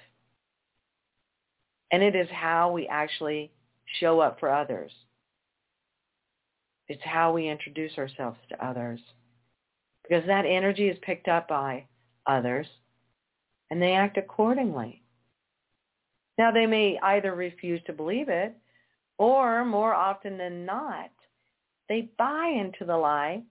And 1.91 2.03
it 2.03 2.15
is 2.15 2.29
how 2.31 2.71
we 2.71 2.87
actually 2.87 3.51
show 3.99 4.21
up 4.21 4.39
for 4.39 4.51
others. 4.51 4.93
It's 6.89 7.03
how 7.05 7.33
we 7.33 7.49
introduce 7.49 7.97
ourselves 7.97 8.39
to 8.51 8.65
others. 8.65 9.01
Because 10.03 10.27
that 10.27 10.45
energy 10.47 10.89
is 10.89 10.99
picked 11.03 11.29
up 11.29 11.49
by 11.49 11.87
others 12.27 12.67
and 13.71 13.81
they 13.81 13.93
act 13.93 14.19
accordingly. 14.19 15.03
Now 16.37 16.51
they 16.51 16.67
may 16.67 16.99
either 17.03 17.35
refuse 17.35 17.81
to 17.87 17.93
believe 17.93 18.29
it 18.29 18.55
or 19.17 19.65
more 19.65 19.95
often 19.95 20.37
than 20.37 20.67
not, 20.67 21.11
they 21.89 22.11
buy 22.19 22.49
into 22.49 22.85
the 22.85 22.97
lie 22.97 23.43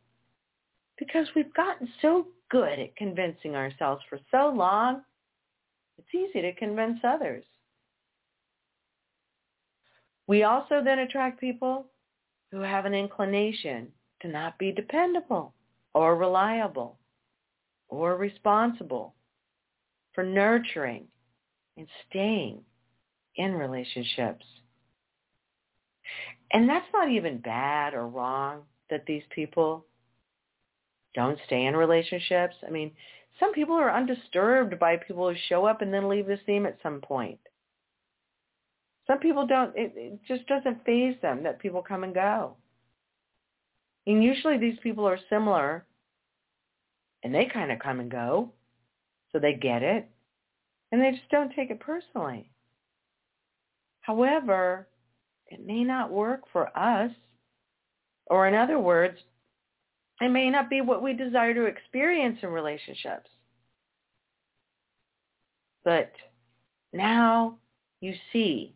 because 1.01 1.25
we've 1.35 1.53
gotten 1.55 1.89
so 1.99 2.27
good 2.51 2.77
at 2.77 2.95
convincing 2.95 3.55
ourselves 3.55 4.03
for 4.07 4.19
so 4.29 4.53
long, 4.55 5.01
it's 5.97 6.13
easy 6.13 6.43
to 6.43 6.53
convince 6.53 6.99
others. 7.03 7.43
We 10.27 10.43
also 10.43 10.83
then 10.83 10.99
attract 10.99 11.41
people 11.41 11.87
who 12.51 12.59
have 12.59 12.85
an 12.85 12.93
inclination 12.93 13.87
to 14.21 14.27
not 14.27 14.59
be 14.59 14.71
dependable 14.71 15.55
or 15.95 16.15
reliable 16.15 16.99
or 17.89 18.15
responsible 18.15 19.15
for 20.13 20.23
nurturing 20.23 21.05
and 21.77 21.87
staying 22.07 22.61
in 23.37 23.53
relationships. 23.55 24.45
And 26.53 26.69
that's 26.69 26.85
not 26.93 27.09
even 27.09 27.39
bad 27.39 27.95
or 27.95 28.07
wrong 28.07 28.61
that 28.91 29.05
these 29.07 29.23
people 29.33 29.87
don't 31.13 31.39
stay 31.45 31.65
in 31.65 31.75
relationships. 31.75 32.55
I 32.65 32.71
mean, 32.71 32.91
some 33.39 33.53
people 33.53 33.75
are 33.75 33.95
undisturbed 33.95 34.79
by 34.79 34.97
people 34.97 35.29
who 35.29 35.35
show 35.49 35.65
up 35.65 35.81
and 35.81 35.93
then 35.93 36.09
leave 36.09 36.27
the 36.27 36.39
scene 36.45 36.65
at 36.65 36.77
some 36.83 37.01
point. 37.01 37.39
Some 39.07 39.19
people 39.19 39.47
don't, 39.47 39.75
it, 39.75 39.93
it 39.95 40.19
just 40.27 40.47
doesn't 40.47 40.85
phase 40.85 41.15
them 41.21 41.43
that 41.43 41.59
people 41.59 41.81
come 41.81 42.03
and 42.03 42.13
go. 42.13 42.55
And 44.07 44.23
usually 44.23 44.57
these 44.57 44.77
people 44.81 45.07
are 45.07 45.19
similar 45.29 45.85
and 47.23 47.33
they 47.33 47.45
kind 47.45 47.71
of 47.71 47.79
come 47.79 47.99
and 47.99 48.09
go. 48.09 48.51
So 49.31 49.39
they 49.39 49.53
get 49.53 49.83
it 49.83 50.07
and 50.91 51.01
they 51.01 51.11
just 51.11 51.29
don't 51.29 51.53
take 51.55 51.71
it 51.71 51.79
personally. 51.79 52.49
However, 54.01 54.87
it 55.47 55.65
may 55.65 55.83
not 55.83 56.11
work 56.11 56.41
for 56.51 56.75
us. 56.77 57.11
Or 58.27 58.47
in 58.47 58.55
other 58.55 58.79
words, 58.79 59.17
it 60.21 60.29
may 60.29 60.49
not 60.49 60.69
be 60.69 60.81
what 60.81 61.01
we 61.01 61.13
desire 61.13 61.53
to 61.53 61.65
experience 61.65 62.39
in 62.43 62.49
relationships. 62.49 63.29
But 65.83 66.11
now 66.93 67.57
you 68.01 68.13
see 68.31 68.75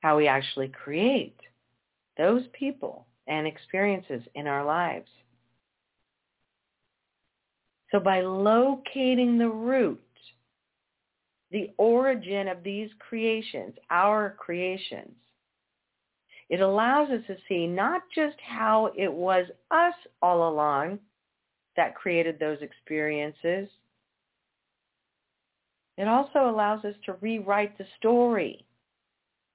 how 0.00 0.16
we 0.16 0.26
actually 0.26 0.68
create 0.68 1.36
those 2.16 2.42
people 2.52 3.06
and 3.26 3.46
experiences 3.46 4.22
in 4.34 4.46
our 4.46 4.64
lives. 4.64 5.08
So 7.90 8.00
by 8.00 8.22
locating 8.22 9.38
the 9.38 9.48
root, 9.48 10.00
the 11.50 11.70
origin 11.76 12.48
of 12.48 12.62
these 12.62 12.90
creations, 12.98 13.74
our 13.90 14.34
creations, 14.38 15.14
it 16.50 16.60
allows 16.60 17.10
us 17.10 17.22
to 17.26 17.36
see 17.48 17.66
not 17.66 18.02
just 18.14 18.36
how 18.40 18.90
it 18.96 19.12
was 19.12 19.46
us 19.70 19.94
all 20.20 20.48
along 20.48 20.98
that 21.76 21.94
created 21.94 22.38
those 22.38 22.58
experiences. 22.60 23.68
It 25.96 26.08
also 26.08 26.50
allows 26.50 26.84
us 26.84 26.94
to 27.06 27.16
rewrite 27.20 27.78
the 27.78 27.86
story 27.98 28.66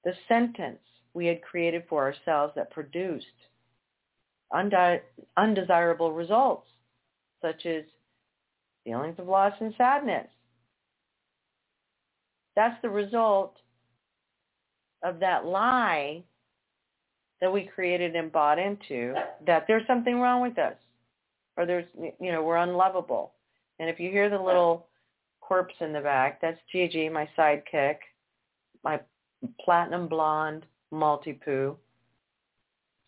the 0.06 0.14
sentence 0.28 0.80
we 1.14 1.26
had 1.26 1.42
created 1.42 1.84
for 1.90 2.04
ourselves 2.04 2.54
that 2.56 2.72
produced 2.72 3.26
undesirable 5.38 6.14
results, 6.14 6.68
such 7.42 7.66
as 7.66 7.84
feelings 8.84 9.16
of 9.20 9.28
loss 9.28 9.54
and 9.60 9.74
sadness. 9.78 10.28
That's 12.56 12.82
the 12.82 12.90
result 12.90 13.56
of 15.04 15.20
that 15.20 15.46
lie 15.46 16.24
that 17.42 17.52
we 17.52 17.64
created 17.64 18.16
and 18.16 18.32
bought 18.32 18.60
into 18.60 19.14
that 19.46 19.66
there's 19.68 19.86
something 19.88 20.20
wrong 20.20 20.42
with 20.42 20.58
us 20.58 20.76
or 21.58 21.66
there's, 21.66 21.86
you 22.20 22.32
know, 22.32 22.44
we're 22.44 22.58
unlovable. 22.58 23.34
And 23.80 23.90
if 23.90 24.00
you 24.00 24.10
hear 24.10 24.30
the 24.30 24.40
little 24.40 24.88
corpse 25.42 25.76
in 25.80 25.94
the 25.94 26.02
back, 26.02 26.42
that's 26.42 26.60
Gigi, 26.72 27.10
my 27.10 27.28
sidekick, 27.38 27.98
my 28.84 29.00
platinum 29.64 30.08
blonde 30.08 30.66
maltipoo. 30.94 31.76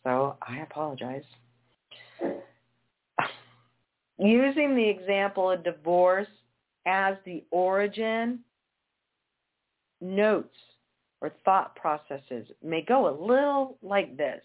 So 0.04 0.38
I 0.42 0.60
apologize. 0.60 1.24
Using 4.18 4.76
the 4.76 4.88
example 4.88 5.50
of 5.50 5.64
divorce 5.64 6.28
as 6.86 7.16
the 7.26 7.44
origin, 7.52 8.40
notes 10.00 10.56
or 11.22 11.32
thought 11.46 11.76
processes 11.76 12.48
may 12.64 12.82
go 12.82 13.08
a 13.08 13.22
little 13.24 13.78
like 13.82 14.18
this. 14.18 14.42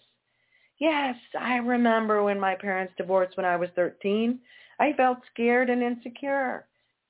Yes, 0.78 1.16
I 1.38 1.56
remember 1.56 2.22
when 2.22 2.38
my 2.38 2.54
parents 2.54 2.92
divorced 2.98 3.36
when 3.36 3.46
I 3.46 3.56
was 3.56 3.70
13. 3.74 4.38
I 4.78 4.92
felt 4.92 5.18
scared 5.32 5.70
and 5.70 5.82
insecure. 5.82 6.66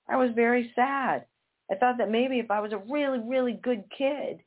I 0.09 0.17
was 0.17 0.31
very 0.37 0.71
sad. 0.77 1.27
I 1.71 1.75
thought 1.75 1.99
that 1.99 2.11
maybe 2.11 2.39
if 2.39 2.51
I 2.51 2.61
was 2.61 2.73
a 2.73 2.83
really, 2.89 3.19
really 3.19 3.55
good 3.55 3.83
kid, 3.97 4.39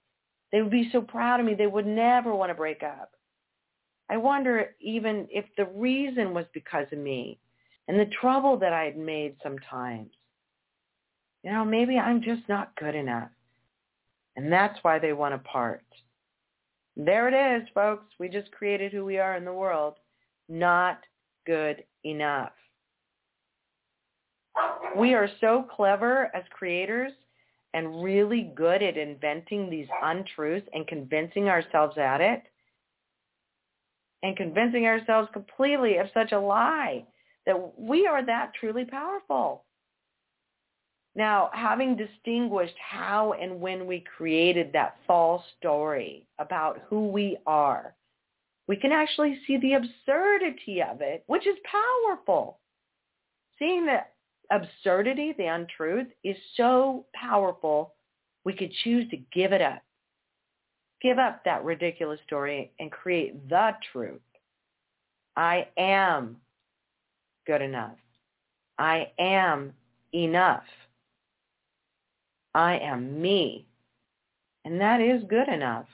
they 0.52 0.62
would 0.62 0.72
be 0.72 0.90
so 0.92 1.02
proud 1.02 1.42
of 1.42 1.46
me. 1.46 1.54
They 1.54 1.68
would 1.68 1.86
never 1.86 2.34
want 2.34 2.50
to 2.50 2.56
break 2.56 2.82
up. 2.82 3.12
I 4.10 4.18
wonder 4.18 4.74
even 4.80 5.28
if 5.30 5.46
the 5.58 5.66
reason 5.66 6.34
was 6.34 6.46
because 6.54 6.88
of 6.92 6.98
me 6.98 7.40
and 7.88 8.00
the 8.00 8.10
trouble 8.22 8.58
that 8.58 8.74
I 8.74 8.86
had 8.86 8.98
made 8.98 9.36
sometimes. 9.44 10.10
You 11.44 11.52
know, 11.52 11.66
maybe 11.66 11.98
I'm 11.98 12.22
just 12.22 12.48
not 12.48 12.76
good 12.78 12.96
enough. 12.96 13.30
And 14.40 14.50
that's 14.50 14.80
why 14.84 15.00
they 15.00 15.12
want 15.12 15.34
to 15.34 15.50
part. 15.50 15.84
There 16.96 17.28
it 17.28 17.62
is, 17.62 17.68
folks. 17.74 18.06
We 18.22 18.30
just 18.30 18.50
created 18.54 18.94
who 18.94 19.04
we 19.04 19.18
are 19.18 19.36
in 19.36 19.44
the 19.44 19.52
world. 19.52 19.96
Not 20.48 21.02
good 21.46 21.84
enough. 22.06 22.54
We 24.98 25.14
are 25.14 25.30
so 25.42 25.68
clever 25.76 26.34
as 26.34 26.44
creators 26.52 27.12
and 27.74 28.02
really 28.02 28.54
good 28.56 28.82
at 28.82 28.96
inventing 28.96 29.70
these 29.70 29.88
untruths 30.02 30.70
and 30.74 30.88
convincing 30.88 31.50
ourselves 31.50 31.98
at 31.98 32.22
it 32.22 32.44
and 34.24 34.38
convincing 34.38 34.86
ourselves 34.86 35.28
completely 35.34 35.98
of 35.98 36.08
such 36.14 36.32
a 36.32 36.40
lie 36.40 37.06
that 37.46 37.78
we 37.78 38.08
are 38.08 38.26
that 38.26 38.54
truly 38.58 38.86
powerful. 38.86 39.66
Now, 41.16 41.50
having 41.54 41.96
distinguished 41.96 42.76
how 42.78 43.34
and 43.34 43.60
when 43.60 43.88
we 43.88 44.04
created 44.18 44.72
that 44.74 44.98
false 45.08 45.44
story 45.58 46.28
about 46.38 46.82
who 46.88 47.10
we 47.10 47.38
are, 47.46 47.96
we 48.68 48.76
can 48.76 48.92
actually 48.92 49.40
see 49.48 49.58
the 49.58 49.74
absurdity 49.74 50.82
of 50.82 51.02
it, 51.02 51.24
which 51.28 51.48
is 51.48 51.58
powerful. 51.64 52.60
Seeing 53.58 53.86
that 53.88 54.14
absurdity, 54.52 55.34
the 55.38 55.48
untruth, 55.48 56.08
is 56.24 56.38
so 56.56 57.06
powerful, 57.14 57.94
we 58.46 58.54
could 58.54 58.72
choose 58.84 59.10
to 59.10 59.18
give 59.34 59.52
it 59.52 59.62
up. 59.62 59.82
Give 61.02 61.18
up 61.18 61.44
that 61.46 61.64
ridiculous 61.64 62.20
story 62.26 62.72
and 62.80 62.92
create 62.92 63.50
the 63.50 63.72
truth. 63.92 64.22
I 65.36 65.68
am 65.78 66.38
good 67.48 67.62
enough. 67.62 67.98
I 68.78 69.12
am 69.18 69.74
enough. 70.14 70.64
I 72.54 72.78
am 72.80 73.22
me. 73.22 73.66
And 74.66 74.80
that 74.82 75.02
is 75.02 75.24
good 75.30 75.48
enough. 75.48 75.86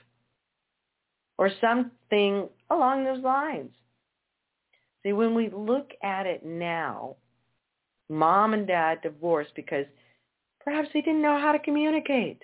Or 1.38 1.50
something 1.60 2.48
along 2.70 3.04
those 3.04 3.22
lines. 3.22 3.72
See, 5.02 5.12
when 5.12 5.34
we 5.34 5.50
look 5.50 5.90
at 6.02 6.26
it 6.26 6.44
now, 6.44 7.16
mom 8.08 8.54
and 8.54 8.66
dad 8.66 9.02
divorced 9.02 9.52
because 9.54 9.86
perhaps 10.60 10.88
they 10.92 11.00
didn't 11.00 11.22
know 11.22 11.38
how 11.38 11.52
to 11.52 11.58
communicate. 11.58 12.42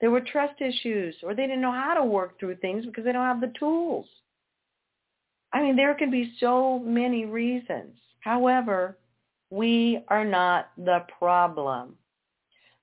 There 0.00 0.10
were 0.10 0.20
trust 0.20 0.60
issues 0.60 1.14
or 1.22 1.34
they 1.34 1.42
didn't 1.42 1.60
know 1.60 1.72
how 1.72 1.94
to 1.94 2.04
work 2.04 2.38
through 2.38 2.56
things 2.56 2.84
because 2.84 3.04
they 3.04 3.12
don't 3.12 3.24
have 3.24 3.40
the 3.40 3.52
tools. 3.58 4.06
I 5.52 5.62
mean, 5.62 5.76
there 5.76 5.94
can 5.94 6.10
be 6.10 6.34
so 6.38 6.78
many 6.80 7.24
reasons. 7.24 7.96
However, 8.20 8.98
we 9.50 10.00
are 10.08 10.24
not 10.24 10.70
the 10.76 11.04
problem. 11.18 11.96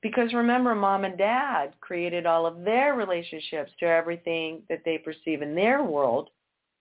Because 0.04 0.34
remember, 0.34 0.76
mom 0.76 1.06
and 1.06 1.18
dad 1.18 1.74
created 1.80 2.26
all 2.26 2.46
of 2.46 2.66
their 2.66 2.94
relationships 2.94 3.72
to 3.80 3.86
everything 3.86 4.62
that 4.68 4.82
they 4.84 4.98
perceive 4.98 5.42
in 5.42 5.56
their 5.56 5.82
world 5.82 6.30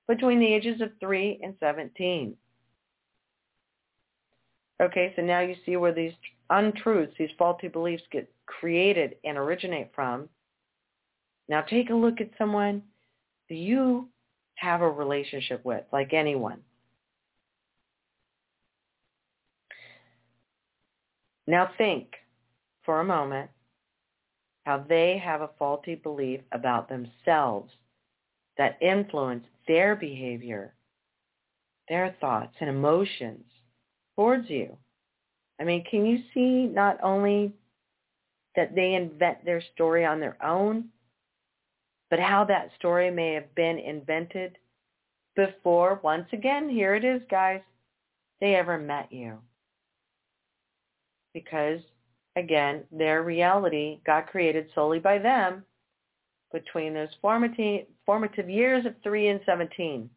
between 0.09 0.41
the 0.41 0.53
ages 0.53 0.81
of 0.81 0.91
3 0.99 1.39
and 1.41 1.55
17. 1.61 2.37
Okay, 4.83 5.13
so 5.15 5.23
now 5.23 5.39
you 5.39 5.55
see 5.65 5.77
where 5.77 5.95
these 5.95 6.13
untruths, 6.51 7.15
these 7.17 7.31
faulty 7.39 7.69
beliefs 7.69 8.03
get 8.11 8.29
created 8.47 9.15
and 9.25 9.39
originate 9.39 9.93
from. 9.95 10.29
Now 11.49 11.61
take 11.61 11.91
a 11.91 11.95
look 11.95 12.21
at 12.21 12.31
someone 12.37 12.83
that 13.49 13.55
you 13.55 14.09
have 14.57 14.81
a 14.81 14.91
relationship 14.91 15.65
with, 15.65 15.85
like 15.93 16.13
anyone. 16.13 16.59
Now 21.47 21.71
think 21.79 22.09
for 22.85 23.01
a 23.01 23.05
moment 23.05 23.51
how 24.65 24.85
they 24.89 25.19
have 25.19 25.41
a 25.41 25.51
faulty 25.59 25.95
belief 25.95 26.41
about 26.53 26.89
themselves 26.89 27.71
that 28.59 28.79
influence 28.81 29.45
their 29.67 29.97
behavior, 29.97 30.75
their 31.89 32.15
thoughts 32.21 32.55
and 32.61 32.71
emotions 32.71 33.45
towards 34.17 34.49
you. 34.49 34.77
I 35.61 35.65
mean, 35.65 35.85
can 35.91 36.07
you 36.07 36.19
see 36.33 36.67
not 36.73 36.99
only 37.03 37.53
that 38.57 38.75
they 38.75 38.95
invent 38.95 39.45
their 39.45 39.63
story 39.75 40.05
on 40.05 40.21
their 40.21 40.37
own, 40.45 40.85
but 42.11 42.21
how 42.21 42.45
that 42.45 42.71
story 42.79 43.11
may 43.11 43.33
have 43.33 43.55
been 43.55 43.79
invented 43.79 44.59
before, 45.35 45.99
once 46.03 46.27
again, 46.33 46.69
here 46.69 46.95
it 46.95 47.05
is, 47.05 47.23
guys, 47.31 47.63
they 48.41 48.55
ever 48.55 48.79
met 48.79 49.11
you. 49.11 49.39
Because, 51.33 51.81
again, 52.37 52.85
their 52.91 53.23
reality 53.23 54.01
got 54.05 54.29
created 54.29 54.69
solely 54.75 54.99
by 54.99 55.19
them 55.19 55.65
between 56.53 56.95
those 56.95 57.09
formative, 57.21 57.87
formative 58.05 58.49
years 58.49 58.85
of 58.87 58.95
3 59.03 59.29
and 59.29 59.41
17. 59.47 60.09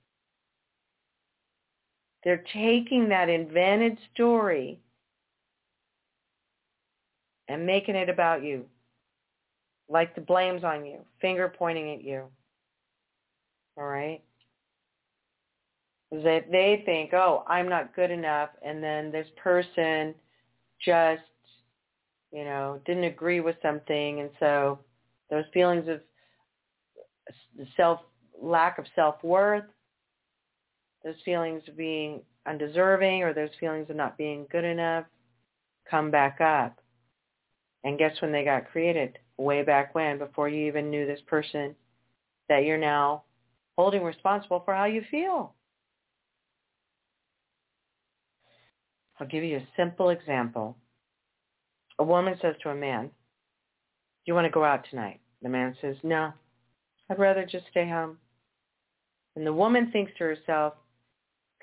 They're 2.23 2.43
taking 2.54 3.08
that 3.10 3.30
invented 3.30 3.97
story 4.13 4.80
and 7.47 7.65
making 7.65 7.95
it 7.95 8.10
about 8.10 8.43
you. 8.43 8.65
Like 9.88 10.15
the 10.15 10.21
blame's 10.21 10.63
on 10.63 10.86
you, 10.86 10.99
finger 11.21 11.54
pointing 11.56 11.91
at 11.91 12.04
you. 12.04 12.23
All 13.78 13.86
right? 13.86 14.21
That 16.12 16.45
they 16.51 16.82
think, 16.86 17.13
oh, 17.13 17.43
I'm 17.47 17.69
not 17.69 17.95
good 17.95 18.10
enough, 18.10 18.49
and 18.63 18.84
then 18.84 19.12
this 19.12 19.28
person 19.41 20.15
just, 20.84 21.21
you 22.36 22.43
know, 22.43 22.82
didn't 22.86 23.06
agree 23.06 23.39
with 23.39 23.56
something, 23.62 24.19
and 24.19 24.30
so 24.39 24.80
those 25.30 25.45
feelings 25.54 25.88
of 25.88 26.02
self 27.78 28.02
lack 28.41 28.78
of 28.78 28.86
self 28.93 29.24
worth, 29.24 29.63
those 31.04 31.15
feelings 31.24 31.63
of 31.69 31.78
being 31.78 32.21
undeserving, 32.45 33.24
or 33.24 33.34
those 33.34 33.50
feelings 33.60 33.89
of 33.89 33.95
not 33.95 34.17
being 34.17 34.45
good 34.52 34.65
enough, 34.65 35.06
come 35.89 36.12
back 36.12 36.41
up. 36.41 36.80
And 37.84 37.98
guess 37.98 38.19
when 38.21 38.32
they 38.32 38.43
got 38.43 38.69
created? 38.71 39.17
Way 39.38 39.63
back 39.63 39.95
when, 39.95 40.17
before 40.17 40.50
you 40.50 40.67
even 40.67 40.89
knew 40.89 41.06
this 41.06 41.21
person 41.28 41.76
that 42.50 42.65
you're 42.65 42.78
now 42.78 43.24
holding 43.78 44.04
responsible 44.04 44.62
for 44.65 44.74
how 44.74 44.86
you 44.86 45.04
feel. 45.10 45.54
I'll 49.19 49.28
give 49.28 49.43
you 49.43 49.58
a 49.58 49.67
simple 49.78 50.10
example. 50.10 50.78
A 51.99 52.03
woman 52.03 52.38
says 52.41 52.55
to 52.62 52.69
a 52.69 52.75
man, 52.75 53.05
do 53.05 53.12
you 54.25 54.34
want 54.34 54.45
to 54.45 54.51
go 54.51 54.63
out 54.63 54.86
tonight? 54.89 55.19
The 55.41 55.49
man 55.49 55.75
says, 55.81 55.95
no, 56.03 56.34
I'd 57.10 57.19
rather 57.19 57.45
just 57.45 57.65
stay 57.69 57.88
home. 57.88 58.17
And 59.36 59.45
the 59.45 59.53
woman 59.53 59.91
thinks 59.91 60.12
to 60.17 60.23
herself, 60.23 60.73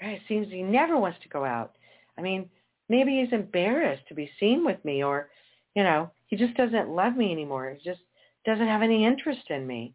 it 0.01 0.21
seems 0.29 0.49
he 0.49 0.63
never 0.63 0.99
wants 0.99 1.19
to 1.23 1.29
go 1.29 1.45
out. 1.45 1.73
I 2.19 2.23
mean, 2.23 2.49
maybe 2.89 3.21
he's 3.21 3.33
embarrassed 3.33 4.07
to 4.09 4.15
be 4.15 4.31
seen 4.39 4.65
with 4.65 4.83
me 4.85 5.03
or 5.03 5.29
you 5.75 5.83
know, 5.83 6.11
he 6.27 6.37
just 6.37 6.55
doesn't 6.55 6.91
love 6.91 7.17
me 7.17 7.33
anymore. 7.33 7.77
He 7.79 7.89
just 7.89 8.03
doesn't 8.45 8.67
have 8.67 8.83
any 8.83 9.05
interest 9.05 9.51
in 9.51 9.67
me, 9.67 9.95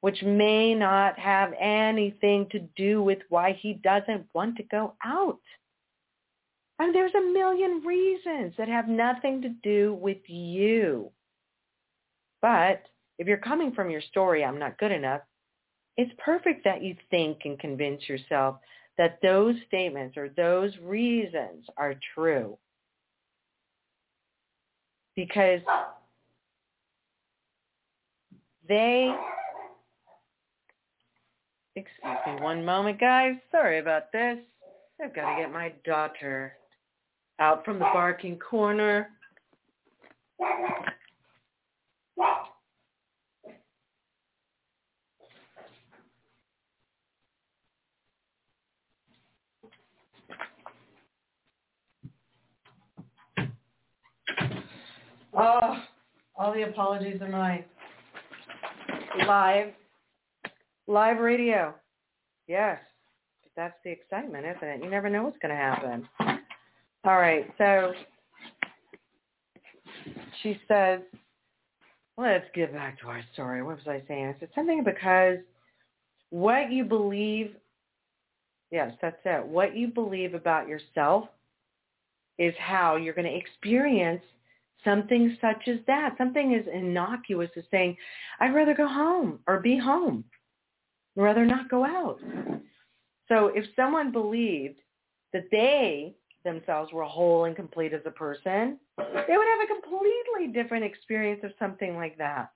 which 0.00 0.22
may 0.22 0.74
not 0.74 1.18
have 1.18 1.52
anything 1.58 2.46
to 2.50 2.60
do 2.76 3.02
with 3.02 3.18
why 3.28 3.58
he 3.60 3.74
doesn't 3.74 4.26
want 4.34 4.56
to 4.56 4.62
go 4.64 4.94
out. 5.04 5.40
Mean, 6.80 6.92
there's 6.92 7.14
a 7.14 7.32
million 7.32 7.82
reasons 7.84 8.54
that 8.58 8.68
have 8.68 8.88
nothing 8.88 9.42
to 9.42 9.48
do 9.48 9.94
with 9.94 10.18
you. 10.26 11.10
But 12.42 12.82
if 13.18 13.26
you're 13.26 13.36
coming 13.38 13.72
from 13.72 13.90
your 13.90 14.00
story, 14.02 14.44
I'm 14.44 14.58
not 14.58 14.78
good 14.78 14.92
enough, 14.92 15.22
it's 15.96 16.12
perfect 16.18 16.64
that 16.64 16.82
you 16.82 16.96
think 17.10 17.38
and 17.44 17.58
convince 17.58 18.08
yourself 18.08 18.56
that 18.98 19.18
those 19.22 19.54
statements 19.68 20.16
or 20.16 20.28
those 20.28 20.72
reasons 20.82 21.66
are 21.76 21.94
true. 22.14 22.58
Because 25.16 25.60
they 28.68 29.14
excuse 31.76 32.18
me 32.26 32.42
one 32.42 32.64
moment 32.64 32.98
guys. 33.00 33.34
Sorry 33.50 33.78
about 33.78 34.10
this. 34.12 34.38
I've 35.02 35.14
got 35.14 35.34
to 35.34 35.42
get 35.42 35.52
my 35.52 35.72
daughter 35.84 36.54
out 37.40 37.64
from 37.64 37.78
the 37.78 37.88
barking 37.92 38.38
corner 38.38 39.08
Oh, 55.36 55.82
all 56.36 56.54
the 56.54 56.62
apologies 56.62 57.20
are 57.20 57.28
mine. 57.28 57.64
Live, 59.26 59.72
live 60.86 61.18
radio. 61.18 61.74
Yes, 62.46 62.78
that's 63.56 63.74
the 63.84 63.90
excitement, 63.90 64.44
isn't 64.46 64.68
it? 64.68 64.84
You 64.84 64.90
never 64.90 65.10
know 65.10 65.24
what's 65.24 65.38
going 65.38 65.50
to 65.50 65.60
happen. 65.60 66.08
All 67.06 67.18
right, 67.18 67.46
so 67.58 67.92
she 70.42 70.58
says, 70.66 71.00
let's 72.16 72.46
get 72.54 72.72
back 72.72 72.98
to 73.00 73.08
our 73.08 73.22
story. 73.34 73.62
What 73.62 73.76
was 73.76 73.86
I 73.86 74.02
saying? 74.08 74.34
I 74.34 74.40
said 74.40 74.48
something 74.54 74.82
because 74.82 75.36
what 76.30 76.72
you 76.72 76.84
believe, 76.84 77.56
yes, 78.70 78.94
that's 79.02 79.18
it. 79.26 79.46
What 79.46 79.76
you 79.76 79.88
believe 79.88 80.32
about 80.32 80.66
yourself 80.66 81.28
is 82.38 82.54
how 82.58 82.96
you're 82.96 83.12
going 83.12 83.30
to 83.30 83.36
experience 83.36 84.22
something 84.82 85.36
such 85.42 85.68
as 85.68 85.80
that, 85.86 86.14
something 86.16 86.54
as 86.54 86.64
innocuous 86.72 87.50
as 87.58 87.64
saying, 87.70 87.98
I'd 88.40 88.54
rather 88.54 88.74
go 88.74 88.88
home 88.88 89.40
or 89.46 89.60
be 89.60 89.76
home, 89.76 90.24
rather 91.16 91.44
not 91.44 91.68
go 91.68 91.84
out. 91.84 92.18
So 93.28 93.48
if 93.54 93.66
someone 93.76 94.10
believed 94.10 94.80
that 95.34 95.44
they 95.50 96.14
themselves 96.44 96.92
were 96.92 97.04
whole 97.04 97.44
and 97.44 97.56
complete 97.56 97.92
as 97.92 98.02
a 98.06 98.10
person, 98.10 98.78
they 98.98 99.36
would 99.36 99.48
have 99.48 99.64
a 99.64 99.80
completely 99.80 100.52
different 100.52 100.84
experience 100.84 101.40
of 101.44 101.52
something 101.58 101.96
like 101.96 102.16
that. 102.18 102.50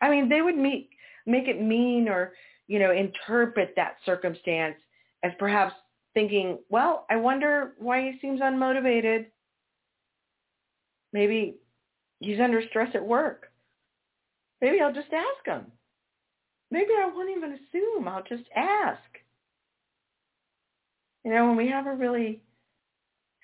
I 0.00 0.10
mean, 0.10 0.28
they 0.28 0.42
would 0.42 0.56
meet, 0.56 0.90
make 1.26 1.48
it 1.48 1.60
mean 1.60 2.08
or, 2.08 2.32
you 2.68 2.78
know, 2.78 2.92
interpret 2.92 3.74
that 3.76 3.96
circumstance 4.06 4.76
as 5.22 5.32
perhaps 5.38 5.74
thinking, 6.14 6.58
well, 6.68 7.06
I 7.10 7.16
wonder 7.16 7.72
why 7.78 8.02
he 8.02 8.18
seems 8.20 8.40
unmotivated 8.40 9.26
Maybe 11.14 11.54
he's 12.18 12.40
under 12.40 12.60
stress 12.68 12.90
at 12.94 13.06
work. 13.06 13.52
Maybe 14.60 14.80
I'll 14.80 14.92
just 14.92 15.12
ask 15.12 15.46
him. 15.46 15.70
Maybe 16.70 16.90
I 17.00 17.06
won't 17.06 17.30
even 17.30 17.52
assume. 17.52 18.08
I'll 18.08 18.24
just 18.24 18.48
ask. 18.54 18.98
You 21.24 21.32
know, 21.32 21.46
when 21.46 21.56
we 21.56 21.68
have 21.68 21.86
a 21.86 21.94
really 21.94 22.42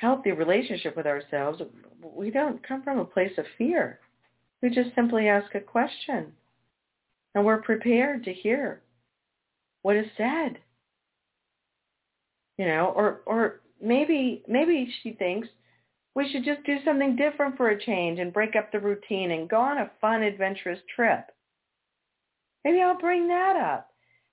healthy 0.01 0.33
relationship 0.33 0.97
with 0.97 1.07
ourselves, 1.07 1.61
we 2.03 2.31
don't 2.31 2.67
come 2.67 2.83
from 2.83 2.99
a 2.99 3.05
place 3.05 3.37
of 3.37 3.45
fear. 3.59 4.01
We 4.63 4.71
just 4.71 4.95
simply 4.95 5.29
ask 5.29 5.55
a 5.55 5.61
question. 5.61 6.33
And 7.35 7.45
we're 7.45 7.63
prepared 7.63 8.25
to 8.25 8.33
hear 8.33 8.83
what 9.83 9.97
is 9.97 10.07
said. 10.17 10.59
You 12.59 12.67
know, 12.67 12.93
or 12.97 13.21
or 13.27 13.61
maybe 13.81 14.43
maybe 14.49 14.93
she 15.03 15.13
thinks 15.13 15.49
we 16.15 16.31
should 16.31 16.45
just 16.45 16.65
do 16.65 16.79
something 16.85 17.17
different 17.17 17.57
for 17.57 17.71
a 17.71 17.81
change 17.81 18.19
and 18.19 18.33
break 18.33 18.57
up 18.57 18.73
the 18.73 18.81
routine 18.81 19.31
and 19.31 19.49
go 19.49 19.61
on 19.61 19.79
a 19.79 19.91
fun, 20.01 20.23
adventurous 20.23 20.81
trip. 20.95 21.27
Maybe 22.65 22.83
I'll 22.83 22.99
bring 22.99 23.29
that 23.29 23.57
up. 23.57 23.91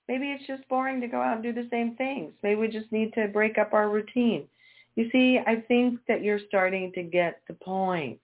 Maybe 0.08 0.32
it's 0.32 0.46
just 0.46 0.68
boring 0.68 1.00
to 1.00 1.08
go 1.08 1.20
out 1.20 1.34
and 1.34 1.42
do 1.42 1.52
the 1.52 1.68
same 1.70 1.94
things. 1.94 2.32
Maybe 2.42 2.60
we 2.60 2.68
just 2.68 2.90
need 2.90 3.12
to 3.14 3.28
break 3.28 3.58
up 3.58 3.72
our 3.72 3.88
routine. 3.88 4.48
You 4.96 5.08
see, 5.10 5.38
I 5.46 5.56
think 5.68 6.00
that 6.08 6.22
you're 6.22 6.40
starting 6.48 6.92
to 6.94 7.02
get 7.02 7.40
the 7.46 7.54
point. 7.54 8.20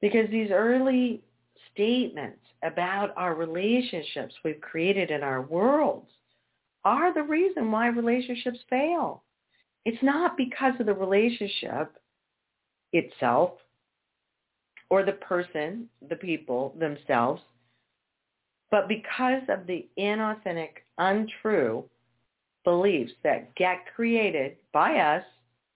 Because 0.00 0.30
these 0.30 0.50
early 0.50 1.22
statements 1.72 2.40
about 2.62 3.12
our 3.16 3.34
relationships 3.34 4.34
we've 4.44 4.60
created 4.60 5.10
in 5.10 5.22
our 5.22 5.42
worlds 5.42 6.10
are 6.84 7.12
the 7.12 7.22
reason 7.22 7.70
why 7.70 7.88
relationships 7.88 8.58
fail. 8.68 9.22
It's 9.84 10.02
not 10.02 10.36
because 10.36 10.74
of 10.80 10.86
the 10.86 10.94
relationship 10.94 11.96
itself 12.92 13.52
or 14.90 15.04
the 15.04 15.12
person, 15.12 15.88
the 16.08 16.16
people 16.16 16.74
themselves, 16.78 17.42
but 18.70 18.88
because 18.88 19.42
of 19.48 19.66
the 19.66 19.86
inauthentic, 19.98 20.82
untrue 20.98 21.84
beliefs 22.68 23.12
that 23.24 23.54
get 23.54 23.78
created 23.96 24.54
by 24.74 24.98
us 24.98 25.24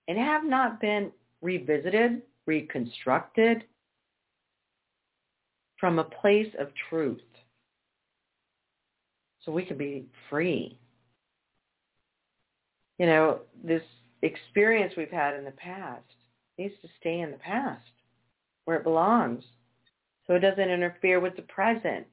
and 0.08 0.18
have 0.18 0.44
not 0.44 0.78
been 0.78 1.10
revisited, 1.40 2.20
reconstructed 2.44 3.64
from 5.80 5.98
a 5.98 6.04
place 6.04 6.52
of 6.58 6.68
truth. 6.90 7.22
So 9.42 9.52
we 9.52 9.64
can 9.64 9.78
be 9.78 10.04
free. 10.28 10.76
You 12.98 13.06
know, 13.06 13.38
this 13.64 13.82
experience 14.20 14.92
we've 14.94 15.10
had 15.10 15.34
in 15.34 15.46
the 15.46 15.52
past 15.52 16.04
needs 16.58 16.74
to 16.82 16.88
stay 17.00 17.20
in 17.20 17.30
the 17.30 17.38
past 17.38 17.80
where 18.66 18.76
it 18.76 18.84
belongs 18.84 19.44
so 20.26 20.34
it 20.34 20.40
doesn't 20.40 20.60
interfere 20.60 21.20
with 21.20 21.36
the 21.36 21.42
present 21.42 22.06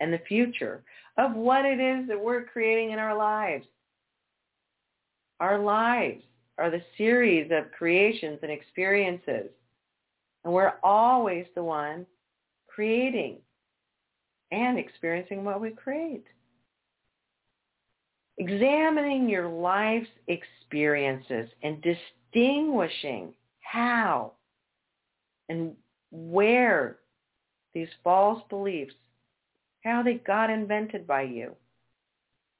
and 0.00 0.12
the 0.12 0.20
future 0.26 0.82
of 1.16 1.36
what 1.36 1.64
it 1.64 1.78
is 1.78 2.08
that 2.08 2.20
we're 2.20 2.42
creating 2.42 2.90
in 2.90 2.98
our 2.98 3.16
lives. 3.16 3.64
Our 5.40 5.58
lives 5.58 6.22
are 6.58 6.70
the 6.70 6.82
series 6.96 7.50
of 7.52 7.70
creations 7.72 8.38
and 8.42 8.50
experiences. 8.50 9.50
And 10.44 10.54
we're 10.54 10.74
always 10.82 11.46
the 11.54 11.62
one 11.62 12.06
creating 12.68 13.38
and 14.50 14.78
experiencing 14.78 15.44
what 15.44 15.60
we 15.60 15.70
create. 15.70 16.24
Examining 18.38 19.28
your 19.28 19.48
life's 19.48 20.08
experiences 20.28 21.48
and 21.62 21.82
distinguishing 21.82 23.34
how 23.60 24.32
and 25.48 25.72
where 26.10 26.98
these 27.74 27.88
false 28.04 28.42
beliefs, 28.48 28.94
how 29.84 30.02
they 30.02 30.14
got 30.14 30.50
invented 30.50 31.06
by 31.06 31.22
you. 31.22 31.54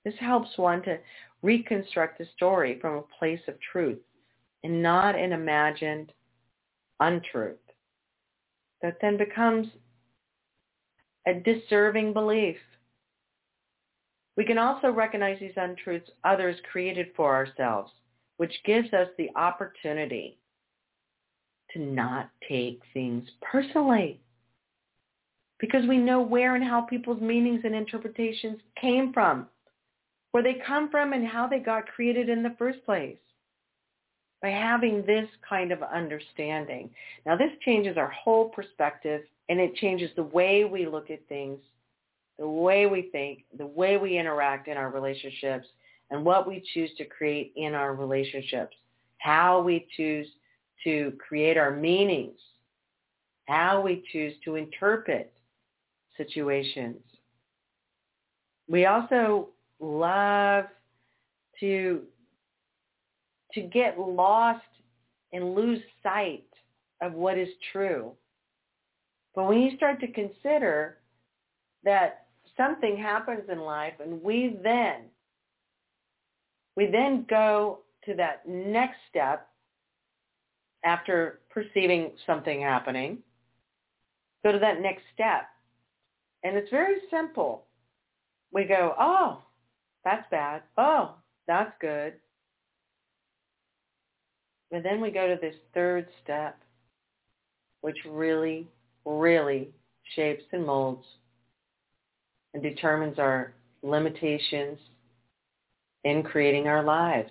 This 0.07 0.15
helps 0.21 0.57
one 0.57 0.83
to 0.83 1.01
reconstruct 1.43 2.19
the 2.19 2.29
story 2.37 2.79
from 2.81 2.95
a 2.95 3.19
place 3.19 3.41
of 3.49 3.57
truth 3.73 3.99
and 4.63 4.81
not 4.81 5.17
an 5.17 5.33
imagined 5.33 6.13
untruth 7.01 7.59
that 8.83 8.99
then 9.01 9.17
becomes 9.17 9.67
a 11.27 11.35
deserving 11.35 12.13
belief. 12.13 12.57
We 14.37 14.45
can 14.45 14.59
also 14.59 14.93
recognize 14.93 15.41
these 15.41 15.57
untruths 15.57 16.09
others 16.23 16.55
created 16.71 17.09
for 17.17 17.35
ourselves, 17.35 17.91
which 18.37 18.55
gives 18.65 18.93
us 18.93 19.09
the 19.19 19.31
opportunity 19.35 20.39
to 21.73 21.81
not 21.81 22.31
take 22.49 22.81
things 22.95 23.29
personally 23.43 24.21
because 25.59 25.85
we 25.89 25.99
know 25.99 26.21
where 26.21 26.55
and 26.55 26.63
how 26.63 26.83
people's 26.83 27.21
meanings 27.21 27.63
and 27.65 27.75
interpretations 27.75 28.61
came 28.81 29.13
from, 29.13 29.49
where 30.37 30.43
they 30.43 30.61
come 30.67 30.91
from 30.91 31.15
and 31.15 31.27
how 31.27 31.49
they 31.49 31.59
got 31.59 31.87
created 31.87 32.29
in 32.29 32.43
the 32.43 32.55
first 32.59 32.85
place. 32.85 33.17
By 34.43 34.51
having 34.51 35.03
this 35.07 35.27
kind 35.49 35.73
of 35.73 35.83
understanding. 35.83 36.91
Now 37.25 37.39
this 37.39 37.53
changes 37.65 37.97
our 37.97 38.11
whole 38.11 38.51
perspective 38.51 39.23
and 39.49 39.59
it 39.59 39.75
changes 39.77 40.11
the 40.15 40.25
way 40.25 40.67
we 40.67 40.87
look 40.87 41.11
at 41.11 41.27
things, 41.27 41.59
the 42.39 42.47
way 42.47 42.85
we 42.85 43.09
think, 43.13 43.47
the 43.57 43.65
way 43.65 43.97
we 43.97 44.19
interact 44.19 44.69
in 44.69 44.77
our 44.77 44.91
relationships, 44.91 45.67
and 46.11 46.23
what 46.23 46.47
we 46.47 46.63
choose 46.75 46.91
to 46.99 47.07
create 47.07 47.55
in 47.57 47.73
our 47.73 47.95
relationships, 47.95 48.77
how 49.17 49.63
we 49.63 49.87
choose 49.97 50.27
to 50.85 51.15
create 51.27 51.57
our 51.57 51.75
meanings, 51.75 52.39
how 53.47 53.81
we 53.81 54.05
choose 54.13 54.35
to 54.45 54.57
interpret 54.57 55.33
situations. 56.19 57.01
We 58.69 58.85
also 58.85 59.49
love 59.81 60.65
to 61.61 62.03
to 63.53 63.61
get 63.63 63.99
lost 63.99 64.61
and 65.33 65.55
lose 65.55 65.81
sight 66.03 66.45
of 67.01 67.13
what 67.13 67.39
is 67.39 67.49
true. 67.73 68.13
But 69.35 69.49
when 69.49 69.61
you 69.61 69.77
start 69.77 70.01
to 70.01 70.09
consider 70.09 70.99
that 71.85 72.27
something 72.57 72.97
happens 72.97 73.43
in 73.51 73.61
life 73.61 73.95
and 74.01 74.23
we 74.23 74.59
then 74.63 75.05
we 76.77 76.87
then 76.87 77.27
go 77.29 77.81
to 78.05 78.15
that 78.15 78.47
next 78.47 78.99
step 79.11 79.49
after 80.85 81.41
perceiving 81.51 82.13
something 82.27 82.61
happening, 82.61 83.19
go 84.45 84.53
to 84.53 84.59
that 84.59 84.81
next 84.81 85.03
step. 85.13 85.49
And 86.45 86.57
it's 86.57 86.71
very 86.71 86.97
simple. 87.11 87.65
We 88.53 88.65
go, 88.65 88.95
oh, 88.99 89.43
that's 90.07 90.31
bad. 90.31 90.63
Oh, 90.79 91.17
that's 91.49 91.73
good. 91.81 92.15
And 94.71 94.85
then 94.85 95.01
we 95.01 95.11
go 95.11 95.27
to 95.27 95.37
this 95.41 95.57
third 95.75 96.07
step, 96.23 96.57
which 97.81 97.97
really, 98.09 98.69
really 99.05 99.69
shapes 100.15 100.45
and 100.53 100.65
molds 100.65 101.05
and 102.55 102.63
determines 102.63 103.19
our 103.19 103.53
limitations 103.83 104.79
in 106.05 106.23
creating 106.23 106.69
our 106.69 106.85
lives. 106.85 107.31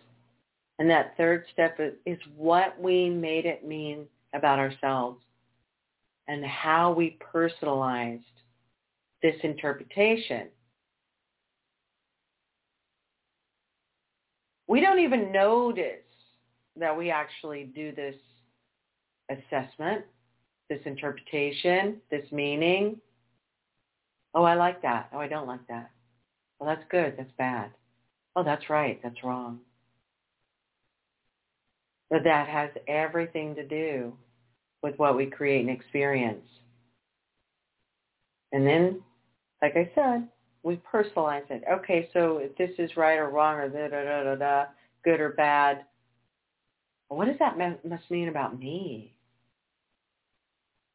And 0.78 0.90
that 0.90 1.14
third 1.16 1.46
step 1.54 1.78
is, 1.80 1.94
is 2.06 2.20
what 2.36 2.78
we 2.78 3.10
made 3.10 3.46
it 3.46 3.66
mean 3.66 4.06
about 4.34 4.60
ourselves 4.60 5.22
and 6.28 6.44
how 6.44 6.92
we 6.92 7.18
personalized 7.22 8.24
this 9.24 9.36
interpretation. 9.44 10.50
We 14.67 14.82
don't 14.82 14.99
even 14.99 15.32
notice 15.32 16.01
that 16.78 16.97
we 16.97 17.12
actually 17.12 17.65
do 17.75 17.93
this 17.93 18.15
assessment, 19.30 20.04
this 20.69 20.80
interpretation, 20.86 21.97
this 22.10 22.30
meaning. 22.32 22.99
Oh, 24.34 24.43
I 24.43 24.56
like 24.56 24.82
that. 24.82 25.10
Oh, 25.13 25.19
I 25.19 25.28
don't 25.28 25.47
like 25.47 25.65
that. 25.67 25.91
Well, 26.60 26.69
that's 26.69 26.88
good. 26.89 27.15
That's 27.17 27.32
bad. 27.38 27.71
Oh, 28.36 28.43
that's 28.43 28.69
right. 28.69 28.99
That's 29.04 29.23
wrong. 29.23 29.60
But 32.10 32.23
that 32.23 32.47
has 32.47 32.69
everything 32.88 33.56
to 33.56 33.65
do 33.65 34.13
with 34.82 34.97
what 34.97 35.15
we 35.15 35.25
create 35.25 35.62
and 35.62 35.69
experience. 35.69 36.45
And 38.51 38.65
then, 38.65 39.01
like 39.62 39.75
I 39.75 39.89
said, 39.95 40.28
we 40.65 40.78
personalize 40.91 41.49
it. 41.51 41.63
Okay, 41.71 42.10
so 42.12 42.38
if 42.38 42.58
this 42.58 42.71
is 42.80 42.97
right 42.97 43.19
or 43.19 43.30
wrong 43.30 43.58
or 43.60 43.69
da 43.69 43.88
da 43.88 44.04
da 44.04 44.23
da 44.23 44.36
da, 44.36 44.65
good 45.04 45.21
or 45.21 45.30
bad, 45.30 45.86
what 47.08 47.25
does 47.25 47.38
that 47.39 47.58
must 47.58 48.10
mean 48.10 48.30
about 48.30 48.58
me? 48.60 49.13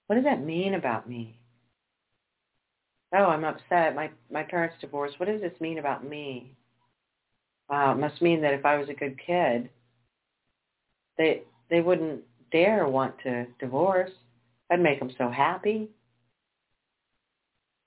What 0.09 0.17
does 0.17 0.25
that 0.25 0.43
mean 0.43 0.75
about 0.75 1.09
me? 1.09 1.39
Oh, 3.15 3.27
I'm 3.27 3.45
upset. 3.45 3.95
My 3.95 4.11
my 4.29 4.43
parents 4.43 4.75
divorced. 4.81 5.21
What 5.21 5.29
does 5.29 5.41
this 5.41 5.59
mean 5.61 5.79
about 5.79 6.05
me? 6.05 6.57
Wow, 7.69 7.93
it 7.93 7.99
must 7.99 8.21
mean 8.21 8.41
that 8.43 8.55
if 8.55 8.67
I 8.67 8.77
was 8.77 8.89
a 8.89 8.95
good 8.95 9.17
kid, 9.25 9.71
they 11.17 11.43
they 11.71 11.81
wouldn't 11.81 12.23
dare 12.51 12.89
want 12.89 13.15
to 13.23 13.47
divorce. 13.61 14.11
I'd 14.69 14.81
make 14.81 14.99
them 14.99 15.13
so 15.17 15.29
happy. 15.29 15.89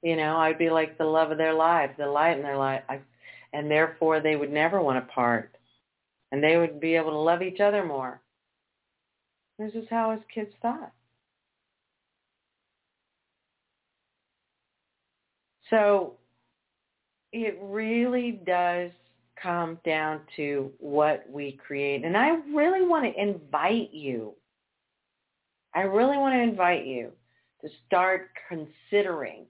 You 0.04 0.18
know, 0.18 0.36
I'd 0.36 0.58
be 0.58 0.70
like 0.70 0.98
the 0.98 1.06
love 1.06 1.32
of 1.32 1.38
their 1.38 1.54
life, 1.54 1.92
the 1.98 2.06
light 2.06 2.36
in 2.36 2.44
their 2.44 2.58
life, 2.58 2.84
I, 2.90 3.00
and 3.54 3.72
therefore 3.72 4.20
they 4.20 4.36
would 4.36 4.52
never 4.52 4.82
want 4.82 5.04
to 5.04 5.14
part, 5.14 5.56
and 6.32 6.44
they 6.44 6.58
would 6.58 6.82
be 6.82 6.96
able 6.96 7.12
to 7.12 7.18
love 7.18 7.42
each 7.42 7.62
other 7.62 7.86
more. 7.86 8.22
This 9.58 9.74
is 9.74 9.86
how 9.90 10.12
his 10.12 10.20
kids 10.34 10.52
thought. 10.62 10.92
So 15.70 16.18
it 17.32 17.58
really 17.62 18.42
does 18.46 18.92
come 19.42 19.80
down 19.86 20.22
to 20.36 20.70
what 20.80 21.26
we 21.30 21.54
create. 21.66 22.04
And 22.04 22.18
I 22.18 22.40
really 22.54 22.86
want 22.86 23.06
to 23.06 23.22
invite 23.22 23.94
you, 23.94 24.34
I 25.74 25.82
really 25.82 26.18
want 26.18 26.36
to 26.36 26.42
invite 26.42 26.86
you 26.86 27.12
to 27.62 27.70
start 27.88 28.32
considering 28.50 29.46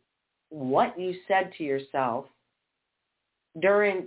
what 0.54 1.00
you 1.00 1.16
said 1.28 1.52
to 1.58 1.64
yourself 1.64 2.26
during 3.60 4.06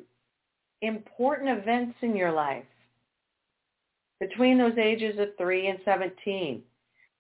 important 0.81 1.59
events 1.59 1.97
in 2.03 2.15
your 2.15 2.31
life 2.31 2.65
between 4.21 4.57
those 4.57 4.79
ages 4.79 5.19
of 5.19 5.37
3 5.37 5.67
and 5.67 5.79
17. 5.85 6.63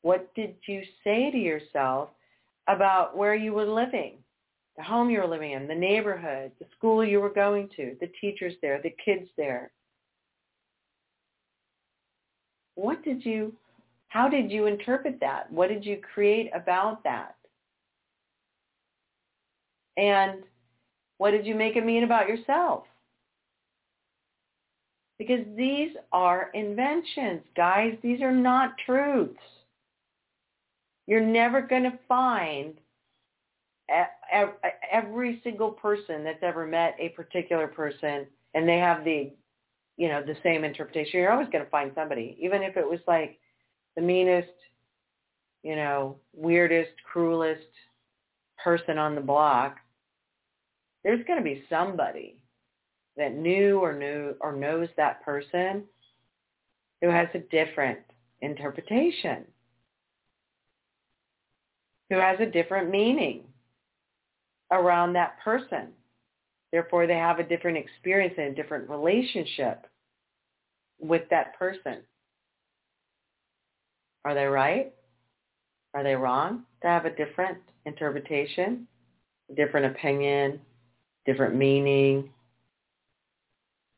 What 0.03 0.33
did 0.37 0.55
you 0.69 0.83
say 1.03 1.33
to 1.33 1.37
yourself 1.37 2.11
about 2.69 3.17
where 3.17 3.35
you 3.35 3.53
were 3.53 3.67
living, 3.67 4.13
the 4.77 4.85
home 4.85 5.11
you 5.11 5.19
were 5.19 5.27
living 5.27 5.53
in, 5.53 5.67
the 5.67 5.75
neighborhood, 5.75 6.53
the 6.61 6.67
school 6.79 7.05
you 7.05 7.21
were 7.21 7.33
going 7.33 7.69
to, 7.75 7.97
the 8.01 8.11
teachers 8.21 8.55
there, 8.63 8.81
the 8.81 8.95
kids 9.05 9.29
there? 9.37 9.73
What 12.77 13.03
did 13.03 13.25
you, 13.25 13.53
how 14.07 14.29
did 14.29 14.53
you 14.53 14.67
interpret 14.67 15.19
that? 15.19 15.51
What 15.51 15.69
did 15.69 15.85
you 15.85 15.99
create 16.15 16.49
about 16.55 17.03
that? 17.03 17.35
And 19.97 20.43
what 21.19 21.31
did 21.31 21.47
you 21.47 21.55
make 21.55 21.77
it 21.77 21.85
mean 21.85 22.05
about 22.05 22.29
yourself? 22.29 22.85
Because 25.19 25.41
these 25.57 25.91
are 26.13 26.51
inventions, 26.53 27.43
guys. 27.57 27.97
These 28.03 28.21
are 28.21 28.33
not 28.33 28.75
truths. 28.85 29.39
You're 31.07 31.25
never 31.25 31.63
going 31.63 31.85
to 31.85 31.99
find 32.07 32.75
every 34.93 35.41
single 35.45 35.71
person 35.71 36.25
that's 36.25 36.43
ever 36.43 36.67
met 36.67 36.97
a 36.99 37.11
particular 37.11 37.69
person 37.69 38.27
and 38.55 38.69
they 38.69 38.79
have 38.79 39.05
the, 39.05 39.33
you 39.97 40.09
know, 40.09 40.23
the 40.23 40.37
same 40.43 40.65
interpretation. 40.65 41.21
You're 41.21 41.33
always 41.33 41.49
going 41.51 41.65
to 41.65 41.71
find 41.71 41.93
somebody, 41.95 42.37
even 42.41 42.63
if 42.63 42.77
it 42.77 42.89
was 42.89 43.01
like 43.07 43.39
the 43.95 44.03
meanest, 44.03 44.49
you 45.63 45.77
know, 45.77 46.17
weirdest, 46.35 46.93
cruelest 47.11 47.69
person 48.63 48.99
on 48.99 49.15
the 49.15 49.21
block. 49.21 49.77
There's 51.07 51.25
going 51.25 51.39
to 51.39 51.45
be 51.45 51.63
somebody 51.71 52.35
that 53.17 53.33
knew 53.33 53.79
or 53.79 53.97
knew 53.97 54.35
or 54.41 54.51
knows 54.57 54.89
that 54.97 55.25
person 55.25 55.85
who 57.01 57.09
has 57.09 57.29
a 57.33 57.39
different 57.39 58.01
interpretation, 58.41 59.45
who 62.11 62.17
has 62.17 62.41
a 62.41 62.47
different 62.47 62.91
meaning 62.91 63.45
around 64.73 65.13
that 65.13 65.39
person. 65.45 65.93
Therefore, 66.73 67.07
they 67.07 67.15
have 67.15 67.39
a 67.39 67.45
different 67.45 67.79
experience 67.79 68.35
and 68.37 68.49
a 68.49 68.61
different 68.61 68.91
relationship 68.91 69.87
with 70.99 71.23
that 71.31 71.57
person. 71.57 71.99
Are 74.25 74.35
they 74.35 74.47
right? 74.47 74.93
Are 75.95 76.03
they 76.03 76.17
wrong 76.17 76.65
to 76.83 76.89
have 76.89 77.05
a 77.05 77.15
different 77.15 77.59
interpretation, 77.85 78.89
a 79.53 79.55
different 79.55 79.87
opinion, 79.87 80.59
different 81.27 81.55
meaning, 81.55 82.31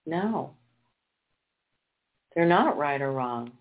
no. 0.07 0.55
They're 2.35 2.47
not 2.47 2.79
right 2.79 3.01
or 3.01 3.12
wrong. 3.12 3.53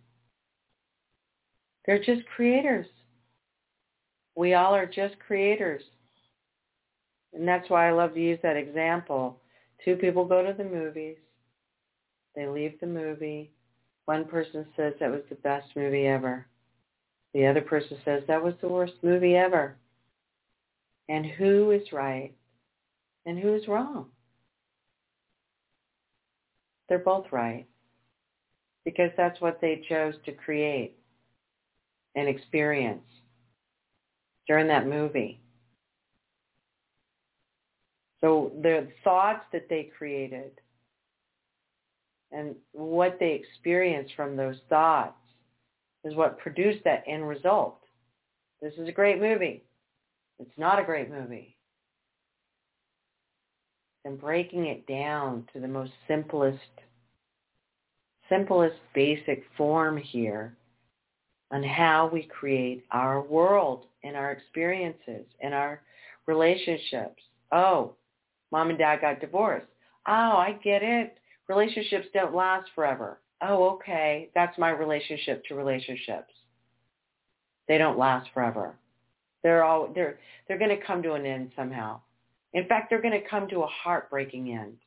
They're 1.86 2.04
just 2.04 2.26
creators. 2.36 2.88
We 4.36 4.54
all 4.54 4.74
are 4.74 4.86
just 4.86 5.16
creators. 5.20 5.82
And 7.34 7.48
that's 7.48 7.70
why 7.70 7.88
I 7.88 7.92
love 7.92 8.14
to 8.14 8.22
use 8.22 8.40
that 8.44 8.56
example. 8.56 9.38
Two 9.84 9.96
people 9.96 10.26
go 10.26 10.42
to 10.42 10.54
the 10.54 10.64
movies. 10.64 11.18
They 12.36 12.48
leave 12.48 12.80
the 12.80 12.88
movie. 12.88 13.52
One 14.06 14.26
person 14.26 14.66
says 14.78 14.94
that 15.00 15.12
was 15.12 15.24
the 15.30 15.36
best 15.36 15.68
movie 15.76 16.08
ever. 16.08 16.46
The 17.34 17.46
other 17.46 17.62
person 17.62 17.98
says 18.06 18.24
that 18.28 18.44
was 18.44 18.54
the 18.62 18.70
worst 18.70 18.94
movie 19.02 19.36
ever. 19.36 19.76
And 21.10 21.26
who 21.26 21.72
is 21.72 21.92
right 21.92 22.34
and 23.28 23.38
who 23.38 23.54
is 23.54 23.68
wrong? 23.68 24.08
They're 26.88 26.98
both 26.98 27.26
right 27.32 27.68
because 28.86 29.12
that's 29.18 29.40
what 29.42 29.60
they 29.60 29.84
chose 29.90 30.14
to 30.26 30.32
create 30.32 30.98
and 32.16 32.30
experience 32.30 33.04
during 34.48 34.68
that 34.68 34.88
movie. 34.88 35.42
So 38.22 38.54
the 38.62 38.88
thoughts 39.04 39.44
that 39.52 39.68
they 39.70 39.92
created 39.96 40.52
and 42.32 42.56
what 42.72 43.18
they 43.20 43.34
experienced 43.34 44.14
from 44.16 44.38
those 44.38 44.56
thoughts 44.70 45.20
is 46.06 46.16
what 46.16 46.40
produced 46.40 46.84
that 46.86 47.04
end 47.06 47.28
result. 47.28 47.82
This 48.62 48.74
is 48.78 48.88
a 48.88 48.94
great 48.94 49.20
movie. 49.20 49.66
It's 50.40 50.58
not 50.58 50.80
a 50.80 50.84
great 50.84 51.12
movie 51.12 51.57
and 54.08 54.20
breaking 54.20 54.68
it 54.68 54.88
down 54.88 55.46
to 55.52 55.60
the 55.60 55.68
most 55.68 55.92
simplest, 56.08 56.58
simplest 58.30 58.78
basic 58.96 59.44
form 59.58 59.98
here 59.98 60.56
on 61.52 61.62
how 61.62 62.10
we 62.12 62.24
create 62.24 62.86
our 62.92 63.22
world 63.22 63.84
and 64.06 64.16
our 64.16 64.32
experiences 64.32 65.26
and 65.42 65.54
our 65.54 65.82
relationships. 66.26 67.22
Oh, 67.52 67.96
mom 68.50 68.70
and 68.70 68.80
dad 68.80 69.02
got 69.02 69.20
divorced. 69.20 69.68
Oh, 70.08 70.38
I 70.38 70.58
get 70.64 70.84
it. 70.84 71.18
Relationships 71.50 72.08
don't 72.14 72.34
last 72.34 72.70
forever. 72.76 73.20
Oh, 73.42 73.72
okay. 73.72 74.30
That's 74.34 74.58
my 74.58 74.70
relationship 74.70 75.44
to 75.46 75.56
relationships. 75.56 76.34
They 77.68 77.78
don't 77.78 78.00
last 78.00 78.30
forever. 78.34 78.76
They're 79.44 79.66
all 79.66 79.92
they're 79.94 80.18
they're 80.48 80.58
going 80.58 80.76
to 80.78 80.86
come 80.86 81.04
to 81.04 81.14
an 81.14 81.26
end 81.26 81.52
somehow. 81.56 82.00
In 82.54 82.68
fact, 82.68 82.90
they're 82.90 83.02
going 83.02 83.20
to 83.20 83.30
come 83.30 83.48
to 83.50 83.62
a 83.62 83.68
heartbreaking 83.68 84.52
end. 84.52 84.78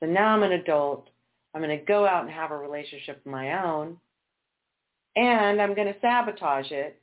So 0.00 0.06
now 0.06 0.28
I'm 0.28 0.42
an 0.42 0.52
adult. 0.52 1.08
I'm 1.54 1.62
going 1.62 1.76
to 1.76 1.84
go 1.84 2.06
out 2.06 2.22
and 2.22 2.32
have 2.32 2.50
a 2.50 2.56
relationship 2.56 3.18
of 3.18 3.30
my 3.30 3.64
own. 3.64 3.96
And 5.16 5.60
I'm 5.60 5.74
going 5.74 5.92
to 5.92 6.00
sabotage 6.00 6.70
it. 6.70 7.00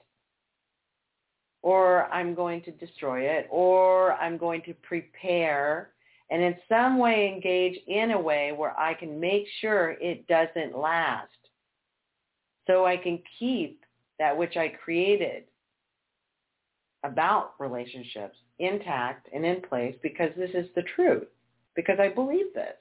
Or 1.62 2.06
I'm 2.14 2.36
going 2.36 2.62
to 2.64 2.72
destroy 2.72 3.22
it. 3.22 3.48
Or 3.50 4.14
I'm 4.14 4.38
going 4.38 4.62
to 4.64 4.74
prepare 4.76 5.92
and 6.30 6.42
in 6.42 6.56
some 6.68 6.98
way 6.98 7.32
engage 7.32 7.80
in 7.88 8.12
a 8.12 8.20
way 8.20 8.52
where 8.52 8.78
I 8.80 8.94
can 8.94 9.20
make 9.20 9.46
sure 9.62 9.92
it 10.02 10.28
doesn't 10.28 10.78
last. 10.78 11.30
So 12.68 12.86
I 12.86 12.98
can 12.98 13.20
keep 13.38 13.84
that 14.18 14.36
which 14.36 14.58
I 14.58 14.70
created 14.70 15.44
about 17.04 17.54
relationships 17.60 18.38
intact 18.60 19.28
and 19.34 19.46
in 19.46 19.62
place 19.62 19.96
because 20.02 20.30
this 20.38 20.52
is 20.54 20.68
the 20.76 20.84
truth, 20.96 21.28
because 21.76 22.00
I 22.00 22.10
believe 22.10 22.54
this. 22.54 22.78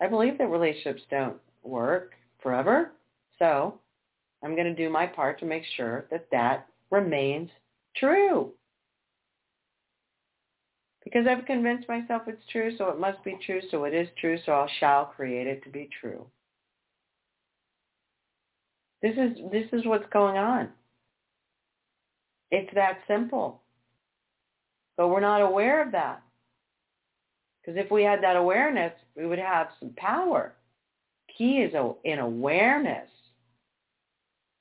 I 0.00 0.08
believe 0.08 0.38
that 0.38 0.48
relationships 0.48 1.02
don't 1.10 1.36
work 1.62 2.12
forever, 2.42 2.90
so 3.38 3.78
I'm 4.42 4.56
going 4.56 4.66
to 4.66 4.74
do 4.74 4.90
my 4.90 5.06
part 5.06 5.38
to 5.40 5.46
make 5.46 5.62
sure 5.76 6.06
that 6.10 6.26
that 6.32 6.66
remains 6.90 7.50
true. 7.96 8.52
Because 11.04 11.26
I've 11.26 11.46
convinced 11.46 11.88
myself 11.88 12.22
it's 12.26 12.42
true, 12.50 12.76
so 12.76 12.88
it 12.88 12.98
must 12.98 13.22
be 13.24 13.38
true, 13.44 13.60
so 13.70 13.84
it 13.84 13.94
is 13.94 14.08
true, 14.20 14.38
so 14.44 14.52
I 14.52 14.68
shall 14.80 15.06
create 15.06 15.46
it 15.46 15.62
to 15.64 15.70
be 15.70 15.88
true. 16.00 16.26
This 19.02 19.16
is 19.16 19.36
this 19.50 19.66
is 19.72 19.84
what's 19.84 20.08
going 20.12 20.36
on. 20.36 20.68
It's 22.52 22.72
that 22.74 22.98
simple. 23.08 23.62
But 24.96 25.08
we're 25.08 25.20
not 25.20 25.40
aware 25.40 25.82
of 25.82 25.90
that. 25.92 26.22
Because 27.60 27.82
if 27.82 27.90
we 27.90 28.02
had 28.02 28.22
that 28.22 28.36
awareness, 28.36 28.92
we 29.16 29.26
would 29.26 29.38
have 29.38 29.68
some 29.80 29.94
power. 29.96 30.54
Key 31.36 31.58
is 31.58 31.74
in 32.04 32.18
awareness. 32.18 33.08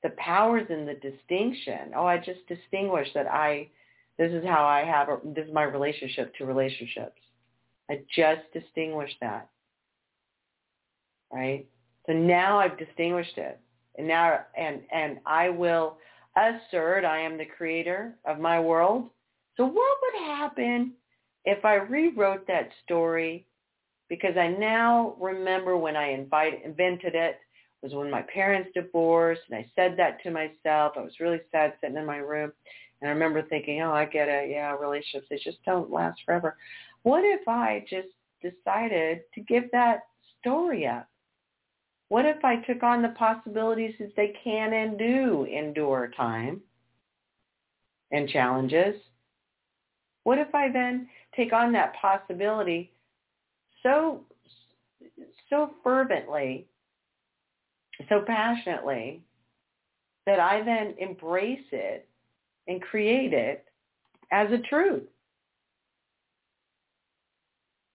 The 0.04 0.12
power 0.12 0.60
is 0.60 0.68
in 0.70 0.86
the 0.86 0.94
distinction. 0.96 1.92
Oh, 1.96 2.06
I 2.06 2.18
just 2.18 2.48
distinguish 2.48 3.10
that 3.14 3.28
I, 3.28 3.68
this 4.18 4.32
is 4.32 4.44
how 4.46 4.64
I 4.66 4.86
have, 4.86 5.10
this 5.36 5.46
is 5.48 5.54
my 5.54 5.64
relationship 5.64 6.34
to 6.36 6.46
relationships. 6.46 7.20
I 7.90 8.02
just 8.16 8.42
distinguished 8.54 9.18
that. 9.20 9.50
Right? 11.32 11.68
So 12.08 12.14
now 12.14 12.58
I've 12.60 12.80
distinguished 12.80 13.38
it. 13.38 13.60
And 13.98 14.08
now, 14.08 14.40
and, 14.58 14.82
and 14.94 15.20
I 15.26 15.50
will 15.50 15.98
assert 16.36 17.06
I 17.06 17.20
am 17.20 17.38
the 17.38 17.46
creator 17.46 18.16
of 18.26 18.40
my 18.40 18.60
world. 18.60 19.10
So 19.58 19.66
what 19.66 19.98
would 20.02 20.28
happen 20.28 20.94
if 21.46 21.66
I 21.66 21.76
rewrote 21.76 22.48
that 22.48 22.70
story 22.84 23.46
because 24.10 24.36
I 24.38 24.50
now 24.50 25.16
remember 25.20 25.78
when 25.78 25.96
I 25.96 26.12
invite, 26.12 26.66
invented 26.66 27.16
it 27.16 27.40
was 27.82 27.94
when 27.94 28.12
my 28.12 28.22
parents 28.22 28.70
divorced 28.74 29.42
and 29.50 29.58
I 29.58 29.66
said 29.76 29.96
that 29.98 30.22
to 30.24 30.32
myself. 30.32 30.94
I 30.98 31.02
was 31.02 31.20
really 31.20 31.40
sad 31.52 31.74
sitting 31.82 31.98
in 31.98 32.06
my 32.06 32.18
room 32.18 32.52
and 33.02 33.10
I 33.10 33.14
remember 33.14 33.42
thinking, 33.42 33.82
oh, 33.82 33.92
I 33.92 34.06
get 34.06 34.28
it. 34.28 34.50
Yeah, 34.50 34.76
relationships, 34.76 35.28
they 35.30 35.40
just 35.44 35.64
don't 35.66 35.92
last 35.92 36.20
forever. 36.26 36.58
What 37.04 37.24
if 37.24 37.48
I 37.48 37.84
just 37.90 38.10
decided 38.42 39.22
to 39.34 39.42
give 39.42 39.64
that 39.72 40.02
story 40.40 40.86
up? 40.86 41.08
What 42.12 42.26
if 42.26 42.44
I 42.44 42.58
took 42.58 42.84
on 42.84 43.02
the 43.02 43.16
possibilities 43.18 43.96
that 43.98 44.14
they 44.18 44.34
can 44.44 44.74
and 44.74 45.00
do 45.00 45.46
endure 45.46 46.12
time 46.18 46.60
and 48.12 48.28
challenges? 48.28 48.96
What 50.26 50.38
if 50.38 50.54
I 50.54 50.70
then 50.70 51.08
take 51.38 51.54
on 51.54 51.72
that 51.72 51.96
possibility 51.96 52.92
so 53.82 54.26
so 55.50 55.72
fervently, 55.86 56.68
so 58.10 58.26
passionately 58.28 59.24
that 60.26 60.42
I 60.42 60.64
then 60.64 60.96
embrace 60.98 61.66
it 61.72 62.10
and 62.68 62.82
create 62.82 63.32
it 63.32 63.64
as 64.34 64.52
a 64.52 64.58
truth? 64.58 65.08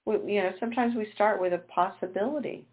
We, 0.07 0.15
you 0.37 0.43
know, 0.43 0.53
sometimes 0.59 0.97
we 0.97 1.07
start 1.15 1.39
with 1.39 1.53
a 1.53 1.59
possibility. 1.59 2.67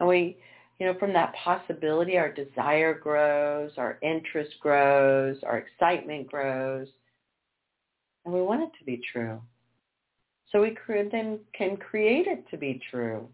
And 0.00 0.08
we, 0.08 0.38
you 0.78 0.86
know, 0.86 0.98
from 0.98 1.12
that 1.12 1.34
possibility, 1.34 2.16
our 2.16 2.32
desire 2.32 2.94
grows, 2.94 3.72
our 3.76 3.98
interest 4.02 4.52
grows, 4.60 5.36
our 5.44 5.58
excitement 5.58 6.26
grows, 6.26 6.88
and 8.24 8.34
we 8.34 8.42
want 8.42 8.62
it 8.62 8.70
to 8.78 8.84
be 8.84 9.00
true. 9.12 9.40
So 10.50 10.62
we 10.62 10.76
then 10.88 11.38
can 11.56 11.76
create 11.76 12.26
it 12.26 12.48
to 12.50 12.56
be 12.56 12.80
true. 12.90 13.28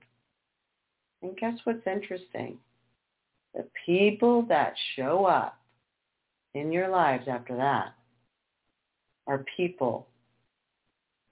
And 1.23 1.37
guess 1.37 1.55
what's 1.65 1.87
interesting? 1.87 2.59
The 3.55 3.67
people 3.87 4.43
that 4.49 4.75
show 4.97 5.25
up 5.25 5.59
in 6.55 6.71
your 6.71 6.89
lives 6.89 7.25
after 7.27 7.57
that 7.57 7.95
are 9.27 9.45
people 9.57 10.09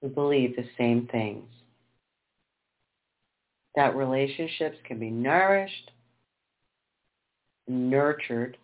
who 0.01 0.09
believe 0.09 0.57
the 0.57 0.69
same 0.79 1.07
things. 1.13 1.45
That 3.77 3.97
relationships 3.97 4.79
can 4.87 4.99
be 5.01 5.11
nourished, 5.11 5.91
nurtured, 7.67 8.57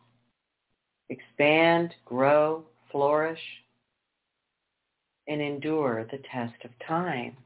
expand, 1.09 1.95
grow, 2.05 2.65
flourish, 2.93 3.41
and 5.27 5.41
endure 5.41 6.07
the 6.11 6.19
test 6.33 6.55
of 6.65 6.71
time. 6.87 7.37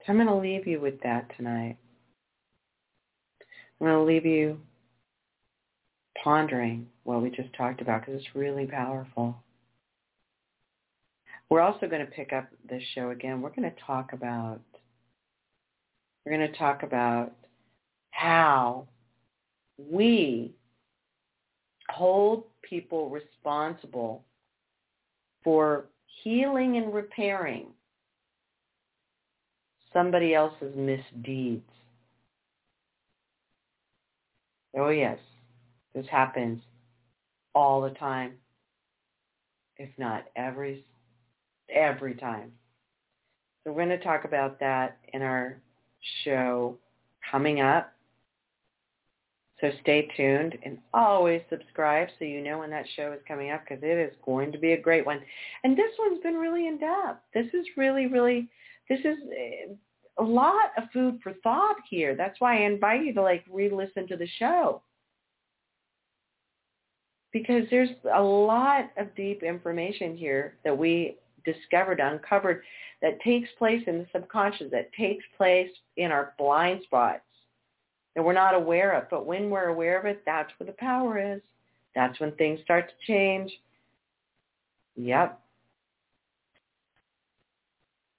So 0.00 0.12
I'm 0.12 0.16
going 0.16 0.26
to 0.26 0.34
leave 0.34 0.66
you 0.66 0.80
with 0.80 1.00
that 1.02 1.30
tonight. 1.36 1.76
I'm 3.80 3.86
going 3.86 3.98
to 3.98 4.04
leave 4.04 4.26
you 4.26 4.58
pondering 6.22 6.86
what 7.04 7.22
we 7.22 7.30
just 7.30 7.52
talked 7.54 7.80
about 7.80 8.00
because 8.00 8.20
it's 8.20 8.34
really 8.34 8.66
powerful. 8.66 9.36
We're 11.48 11.60
also 11.60 11.86
going 11.86 12.04
to 12.04 12.10
pick 12.10 12.32
up 12.32 12.48
this 12.68 12.82
show 12.94 13.10
again. 13.10 13.42
We're 13.42 13.50
going 13.50 13.70
to 13.70 13.82
talk 13.86 14.12
about 14.12 14.60
we're 16.24 16.36
going 16.36 16.50
to 16.50 16.58
talk 16.58 16.82
about 16.82 17.32
how 18.10 18.86
we 19.78 20.54
hold 21.90 22.44
people 22.62 23.10
responsible 23.10 24.24
for 25.42 25.86
healing 26.22 26.76
and 26.76 26.94
repairing 26.94 27.66
somebody 29.92 30.34
else's 30.34 30.74
misdeeds. 30.76 31.68
Oh 34.76 34.88
yes, 34.88 35.18
this 35.94 36.06
happens 36.10 36.62
all 37.54 37.82
the 37.82 37.90
time, 37.90 38.32
if 39.76 39.90
not 39.98 40.24
every 40.36 40.84
every 41.68 42.14
time. 42.14 42.52
So 43.64 43.72
we're 43.72 43.84
going 43.84 43.98
to 43.98 44.04
talk 44.04 44.24
about 44.24 44.58
that 44.60 44.98
in 45.12 45.22
our 45.22 45.60
show 46.24 46.76
coming 47.30 47.60
up. 47.60 47.92
So 49.60 49.70
stay 49.80 50.08
tuned 50.16 50.58
and 50.64 50.78
always 50.92 51.40
subscribe 51.48 52.08
so 52.18 52.24
you 52.24 52.42
know 52.42 52.58
when 52.58 52.70
that 52.70 52.84
show 52.96 53.12
is 53.12 53.20
coming 53.28 53.52
up 53.52 53.60
because 53.60 53.82
it 53.84 53.96
is 53.96 54.12
going 54.24 54.50
to 54.50 54.58
be 54.58 54.72
a 54.72 54.80
great 54.80 55.06
one. 55.06 55.20
And 55.62 55.76
this 55.76 55.92
one's 56.00 56.20
been 56.22 56.34
really 56.34 56.66
in 56.66 56.78
depth. 56.78 57.20
This 57.32 57.46
is 57.54 57.64
really, 57.76 58.06
really, 58.06 58.48
this 58.88 58.98
is 59.00 59.18
eh, 59.30 59.72
a 60.18 60.22
lot 60.22 60.72
of 60.76 60.84
food 60.92 61.20
for 61.22 61.34
thought 61.44 61.76
here. 61.88 62.16
That's 62.16 62.40
why 62.40 62.58
I 62.58 62.66
invite 62.66 63.04
you 63.04 63.14
to 63.14 63.22
like 63.22 63.44
re-listen 63.48 64.08
to 64.08 64.16
the 64.16 64.26
show. 64.38 64.82
Because 67.32 67.62
there's 67.70 67.90
a 68.14 68.22
lot 68.22 68.90
of 68.96 69.14
deep 69.14 69.44
information 69.44 70.16
here 70.16 70.56
that 70.64 70.76
we 70.76 71.18
discovered, 71.44 72.00
uncovered, 72.00 72.62
that 73.02 73.20
takes 73.20 73.48
place 73.58 73.82
in 73.86 73.98
the 73.98 74.06
subconscious, 74.12 74.70
that 74.70 74.92
takes 74.94 75.24
place 75.36 75.70
in 75.96 76.10
our 76.10 76.34
blind 76.38 76.82
spots 76.84 77.22
that 78.14 78.22
we're 78.22 78.32
not 78.32 78.54
aware 78.54 78.92
of. 78.92 79.10
But 79.10 79.26
when 79.26 79.50
we're 79.50 79.68
aware 79.68 79.98
of 79.98 80.06
it, 80.06 80.22
that's 80.24 80.50
where 80.58 80.66
the 80.66 80.76
power 80.78 81.34
is. 81.34 81.40
That's 81.94 82.18
when 82.20 82.32
things 82.32 82.60
start 82.62 82.88
to 82.88 83.12
change. 83.12 83.52
Yep. 84.96 85.38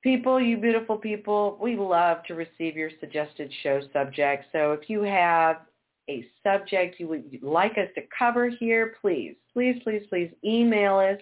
People, 0.04 0.42
you 0.42 0.58
beautiful 0.58 0.98
people, 0.98 1.58
we 1.62 1.78
love 1.78 2.24
to 2.28 2.36
receive 2.36 2.76
your 2.76 2.90
suggested 3.00 3.52
show 3.64 3.82
subjects. 3.94 4.48
So 4.52 4.74
if 4.74 4.90
you 4.90 5.02
have 5.04 5.62
a 6.10 6.26
subject 6.44 7.00
you 7.00 7.08
would 7.08 7.40
like 7.42 7.78
us 7.78 7.88
to 7.96 8.02
cover 8.18 8.50
here, 8.50 8.96
please, 9.00 9.36
please, 9.54 9.80
please, 9.84 10.04
please 10.10 10.30
email 10.44 10.98
us. 10.98 11.18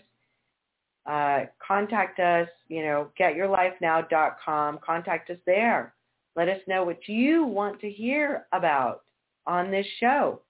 Uh, 1.06 1.46
contact 1.66 2.20
us, 2.20 2.48
you 2.68 2.84
know, 2.84 3.10
getyourlifenow.com. 3.20 4.80
Contact 4.86 5.30
us 5.30 5.38
there. 5.46 5.94
Let 6.36 6.48
us 6.48 6.60
know 6.68 6.84
what 6.84 7.08
you 7.08 7.44
want 7.44 7.80
to 7.82 7.90
hear 7.90 8.46
about 8.52 9.02
on 9.48 9.72
this 9.72 9.88
show. 10.00 10.42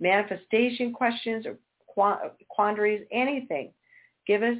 Manifestation 0.00 0.92
questions 0.92 1.46
or 1.46 1.56
quandaries, 2.48 3.04
anything. 3.10 3.72
Give 4.26 4.42
us 4.42 4.56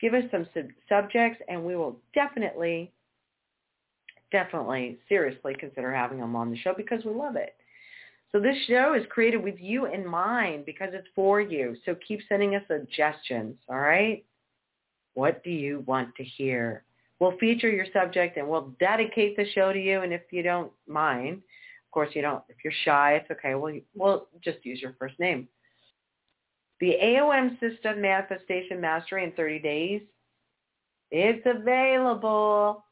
give 0.00 0.14
us 0.14 0.24
some 0.32 0.48
sub- 0.52 0.66
subjects 0.88 1.40
and 1.48 1.64
we 1.64 1.76
will 1.76 2.00
definitely 2.12 2.90
definitely 4.32 4.98
seriously 5.08 5.54
consider 5.60 5.94
having 5.94 6.18
them 6.18 6.34
on 6.34 6.50
the 6.50 6.56
show 6.56 6.74
because 6.76 7.04
we 7.04 7.12
love 7.12 7.36
it. 7.36 7.54
So 8.32 8.40
this 8.40 8.56
show 8.66 8.94
is 8.94 9.04
created 9.10 9.44
with 9.44 9.56
you 9.60 9.86
in 9.86 10.06
mind 10.06 10.64
because 10.64 10.88
it's 10.92 11.06
for 11.14 11.40
you. 11.40 11.76
So 11.84 11.94
keep 12.06 12.20
sending 12.28 12.56
us 12.56 12.62
suggestions, 12.66 13.56
all 13.68 13.78
right? 13.78 14.24
What 15.14 15.44
do 15.44 15.50
you 15.50 15.84
want 15.86 16.14
to 16.16 16.24
hear? 16.24 16.84
We'll 17.18 17.36
feature 17.38 17.70
your 17.70 17.86
subject 17.92 18.36
and 18.36 18.48
we'll 18.48 18.74
dedicate 18.80 19.36
the 19.36 19.48
show 19.52 19.72
to 19.72 19.80
you. 19.80 20.02
And 20.02 20.12
if 20.12 20.22
you 20.30 20.42
don't 20.42 20.72
mind, 20.88 21.36
of 21.36 21.90
course 21.92 22.10
you 22.14 22.22
don't, 22.22 22.42
if 22.48 22.56
you're 22.64 22.72
shy, 22.84 23.14
it's 23.14 23.30
okay. 23.30 23.54
We'll, 23.54 23.80
we'll 23.94 24.28
just 24.42 24.64
use 24.64 24.80
your 24.80 24.96
first 24.98 25.18
name. 25.20 25.48
The 26.80 26.96
AOM 27.00 27.60
System 27.60 28.00
Manifestation 28.00 28.80
Mastery 28.80 29.22
in 29.24 29.32
30 29.32 29.58
days. 29.60 30.02
It's 31.12 31.46
available. 31.46 32.84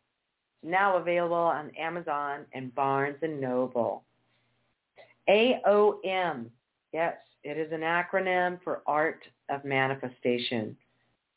Now 0.62 0.98
available 0.98 1.34
on 1.34 1.70
Amazon 1.76 2.40
and 2.52 2.72
Barnes 2.74 3.16
and 3.22 3.40
Noble. 3.40 4.04
AOM. 5.28 6.46
Yes, 6.92 7.14
it 7.42 7.56
is 7.56 7.72
an 7.72 7.80
acronym 7.80 8.62
for 8.62 8.82
Art 8.86 9.24
of 9.48 9.64
Manifestation. 9.64 10.76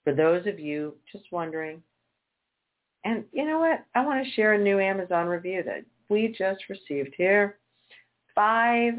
For 0.03 0.13
those 0.13 0.45
of 0.47 0.59
you 0.59 0.95
just 1.11 1.25
wondering, 1.31 1.81
and 3.05 3.23
you 3.31 3.45
know 3.45 3.59
what? 3.59 3.85
I 3.95 4.05
want 4.05 4.25
to 4.25 4.31
share 4.31 4.53
a 4.53 4.57
new 4.57 4.79
Amazon 4.79 5.27
review 5.27 5.63
that 5.63 5.85
we 6.09 6.35
just 6.37 6.61
received 6.69 7.13
here. 7.17 7.57
Five 8.35 8.95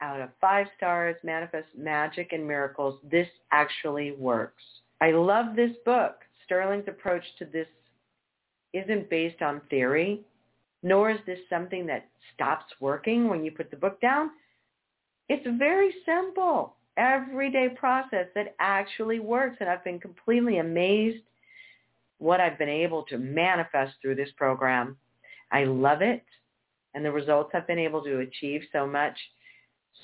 out 0.00 0.20
of 0.20 0.30
five 0.40 0.66
stars, 0.76 1.16
Manifest 1.24 1.68
Magic 1.76 2.32
and 2.32 2.46
Miracles. 2.46 3.00
This 3.10 3.28
actually 3.52 4.12
works. 4.12 4.62
I 5.00 5.10
love 5.10 5.56
this 5.56 5.72
book. 5.84 6.20
Sterling's 6.44 6.88
approach 6.88 7.24
to 7.38 7.44
this 7.44 7.66
isn't 8.72 9.10
based 9.10 9.42
on 9.42 9.60
theory, 9.70 10.20
nor 10.82 11.10
is 11.10 11.18
this 11.26 11.38
something 11.50 11.86
that 11.86 12.08
stops 12.34 12.72
working 12.80 13.28
when 13.28 13.44
you 13.44 13.50
put 13.50 13.70
the 13.70 13.76
book 13.76 14.00
down. 14.00 14.30
It's 15.28 15.46
very 15.58 15.92
simple, 16.06 16.76
everyday 16.98 17.70
process 17.70 18.26
that 18.34 18.54
actually 18.60 19.20
works. 19.20 19.56
And 19.60 19.68
I've 19.70 19.84
been 19.84 20.00
completely 20.00 20.58
amazed 20.58 21.22
what 22.18 22.40
I've 22.40 22.58
been 22.58 22.68
able 22.68 23.04
to 23.04 23.16
manifest 23.16 23.94
through 24.02 24.16
this 24.16 24.30
program. 24.36 24.96
I 25.52 25.64
love 25.64 26.02
it. 26.02 26.24
And 26.94 27.04
the 27.04 27.12
results 27.12 27.50
I've 27.54 27.66
been 27.66 27.78
able 27.78 28.02
to 28.02 28.20
achieve 28.20 28.62
so 28.72 28.86
much 28.86 29.16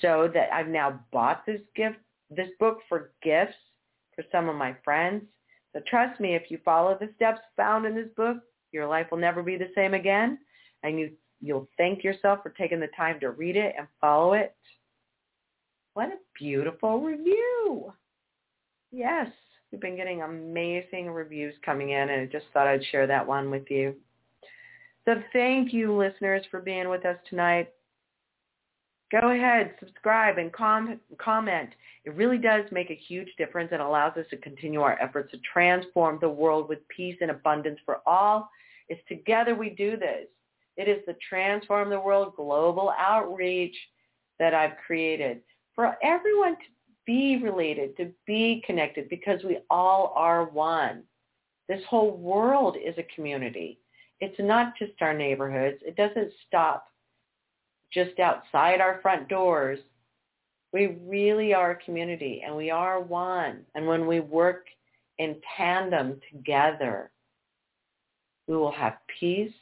so 0.01 0.29
that 0.33 0.51
I've 0.53 0.67
now 0.67 0.99
bought 1.11 1.45
this 1.45 1.61
gift, 1.75 1.97
this 2.29 2.49
book 2.59 2.79
for 2.87 3.11
gifts 3.21 3.55
for 4.15 4.23
some 4.31 4.49
of 4.49 4.55
my 4.55 4.75
friends. 4.83 5.23
So 5.73 5.81
trust 5.87 6.19
me, 6.19 6.35
if 6.35 6.43
you 6.49 6.59
follow 6.63 6.97
the 6.99 7.09
steps 7.15 7.41
found 7.57 7.85
in 7.85 7.95
this 7.95 8.07
book, 8.15 8.37
your 8.71 8.87
life 8.87 9.07
will 9.11 9.17
never 9.17 9.43
be 9.43 9.57
the 9.57 9.71
same 9.75 9.93
again. 9.93 10.37
And 10.83 10.99
you, 10.99 11.11
you'll 11.41 11.67
thank 11.77 12.03
yourself 12.03 12.39
for 12.43 12.49
taking 12.51 12.79
the 12.79 12.89
time 12.95 13.19
to 13.19 13.31
read 13.31 13.57
it 13.57 13.75
and 13.77 13.87
follow 13.99 14.33
it. 14.33 14.55
What 15.95 16.09
a 16.09 16.17
beautiful 16.37 17.01
review. 17.01 17.91
Yes, 18.91 19.27
We've 19.75 19.81
been 19.81 19.97
getting 19.97 20.21
amazing 20.21 21.09
reviews 21.09 21.53
coming 21.65 21.89
in, 21.89 22.09
and 22.09 22.21
I 22.21 22.25
just 22.27 22.45
thought 22.53 22.65
I'd 22.65 22.85
share 22.91 23.07
that 23.07 23.27
one 23.27 23.51
with 23.51 23.69
you. 23.69 23.93
So 25.03 25.21
thank 25.33 25.73
you, 25.73 25.93
listeners, 25.93 26.45
for 26.49 26.61
being 26.61 26.87
with 26.87 27.05
us 27.05 27.17
tonight. 27.29 27.73
Go 29.11 29.31
ahead, 29.31 29.75
subscribe, 29.81 30.37
and 30.37 30.53
com- 30.53 31.01
comment. 31.17 31.71
It 32.05 32.15
really 32.15 32.37
does 32.37 32.63
make 32.71 32.89
a 32.89 32.95
huge 32.95 33.27
difference 33.37 33.71
and 33.73 33.81
allows 33.81 34.15
us 34.15 34.25
to 34.29 34.37
continue 34.37 34.81
our 34.81 34.97
efforts 35.01 35.31
to 35.31 35.39
transform 35.39 36.19
the 36.21 36.29
world 36.29 36.69
with 36.69 36.87
peace 36.87 37.17
and 37.19 37.31
abundance 37.31 37.79
for 37.85 37.97
all. 38.05 38.49
It's 38.87 39.05
together 39.09 39.55
we 39.55 39.71
do 39.71 39.97
this. 39.97 40.27
It 40.77 40.87
is 40.87 40.99
the 41.05 41.17
Transform 41.29 41.89
the 41.89 41.99
World 41.99 42.33
global 42.37 42.93
outreach 42.97 43.75
that 44.39 44.53
I've 44.53 44.77
created 44.87 45.41
for 45.75 45.97
everyone 46.01 46.55
to 46.55 46.65
be 47.05 47.37
related, 47.37 47.95
to 47.97 48.11
be 48.25 48.63
connected, 48.65 49.09
because 49.09 49.43
we 49.43 49.59
all 49.69 50.13
are 50.15 50.45
one. 50.45 51.03
This 51.67 51.81
whole 51.89 52.17
world 52.17 52.77
is 52.83 52.95
a 52.97 53.15
community. 53.15 53.79
It's 54.21 54.39
not 54.39 54.73
just 54.77 54.93
our 55.01 55.13
neighborhoods. 55.13 55.77
It 55.85 55.95
doesn't 55.95 56.31
stop 56.47 56.87
just 57.91 58.19
outside 58.19 58.81
our 58.81 58.99
front 59.01 59.27
doors. 59.27 59.79
We 60.73 60.97
really 61.05 61.53
are 61.53 61.71
a 61.71 61.83
community 61.83 62.43
and 62.45 62.55
we 62.55 62.69
are 62.69 62.99
one. 62.99 63.61
And 63.75 63.87
when 63.87 64.07
we 64.07 64.19
work 64.19 64.65
in 65.17 65.37
tandem 65.57 66.19
together, 66.31 67.11
we 68.47 68.55
will 68.55 68.71
have 68.71 68.97
peace, 69.19 69.53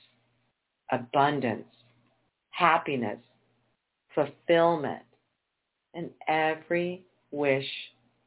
abundance, 0.92 1.68
happiness, 2.52 3.20
fulfillment, 4.14 5.04
and 5.94 6.10
every 6.28 7.06
wish 7.32 7.68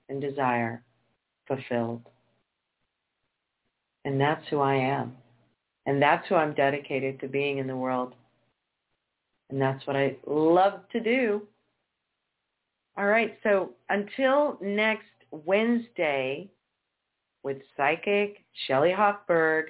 and 0.08 0.20
desire 0.20 0.82
fulfilled. 1.46 2.02
And 4.04 4.20
that's 4.20 4.46
who 4.48 4.60
I 4.60 4.74
am. 4.74 5.16
And 5.86 6.00
that's 6.00 6.26
who 6.28 6.34
I'm 6.34 6.54
dedicated 6.54 7.20
to 7.20 7.28
being 7.28 7.58
in 7.58 7.66
the 7.66 7.76
world. 7.76 8.14
And 9.50 9.60
that's 9.60 9.86
what 9.86 9.96
I 9.96 10.16
love 10.26 10.80
to 10.92 11.00
do. 11.00 11.42
All 12.98 13.06
right, 13.06 13.36
so 13.42 13.72
until 13.90 14.58
next 14.62 15.04
Wednesday 15.30 16.48
with 17.42 17.58
Psychic 17.76 18.44
Shelly 18.66 18.92
Hoffberg, 18.96 19.64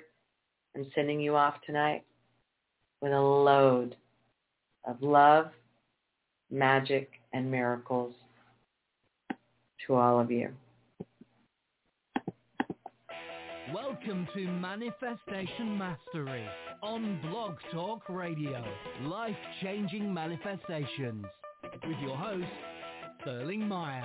I'm 0.74 0.86
sending 0.94 1.20
you 1.20 1.34
off 1.34 1.54
tonight 1.66 2.04
with 3.00 3.12
a 3.12 3.20
load 3.20 3.96
of 4.86 5.02
love, 5.02 5.50
magic, 6.50 7.10
and 7.32 7.50
miracles 7.50 8.14
to 9.86 9.94
all 9.94 10.20
of 10.20 10.30
you. 10.30 10.50
Welcome 13.74 14.28
to 14.34 14.46
Manifestation 14.46 15.76
Mastery 15.76 16.46
on 16.82 17.20
Blog 17.30 17.56
Talk 17.72 18.08
Radio. 18.08 18.64
Life-changing 19.02 20.12
manifestations. 20.12 21.26
With 21.86 21.98
your 22.00 22.16
host, 22.16 22.46
Sterling 23.20 23.66
Mire. 23.66 24.04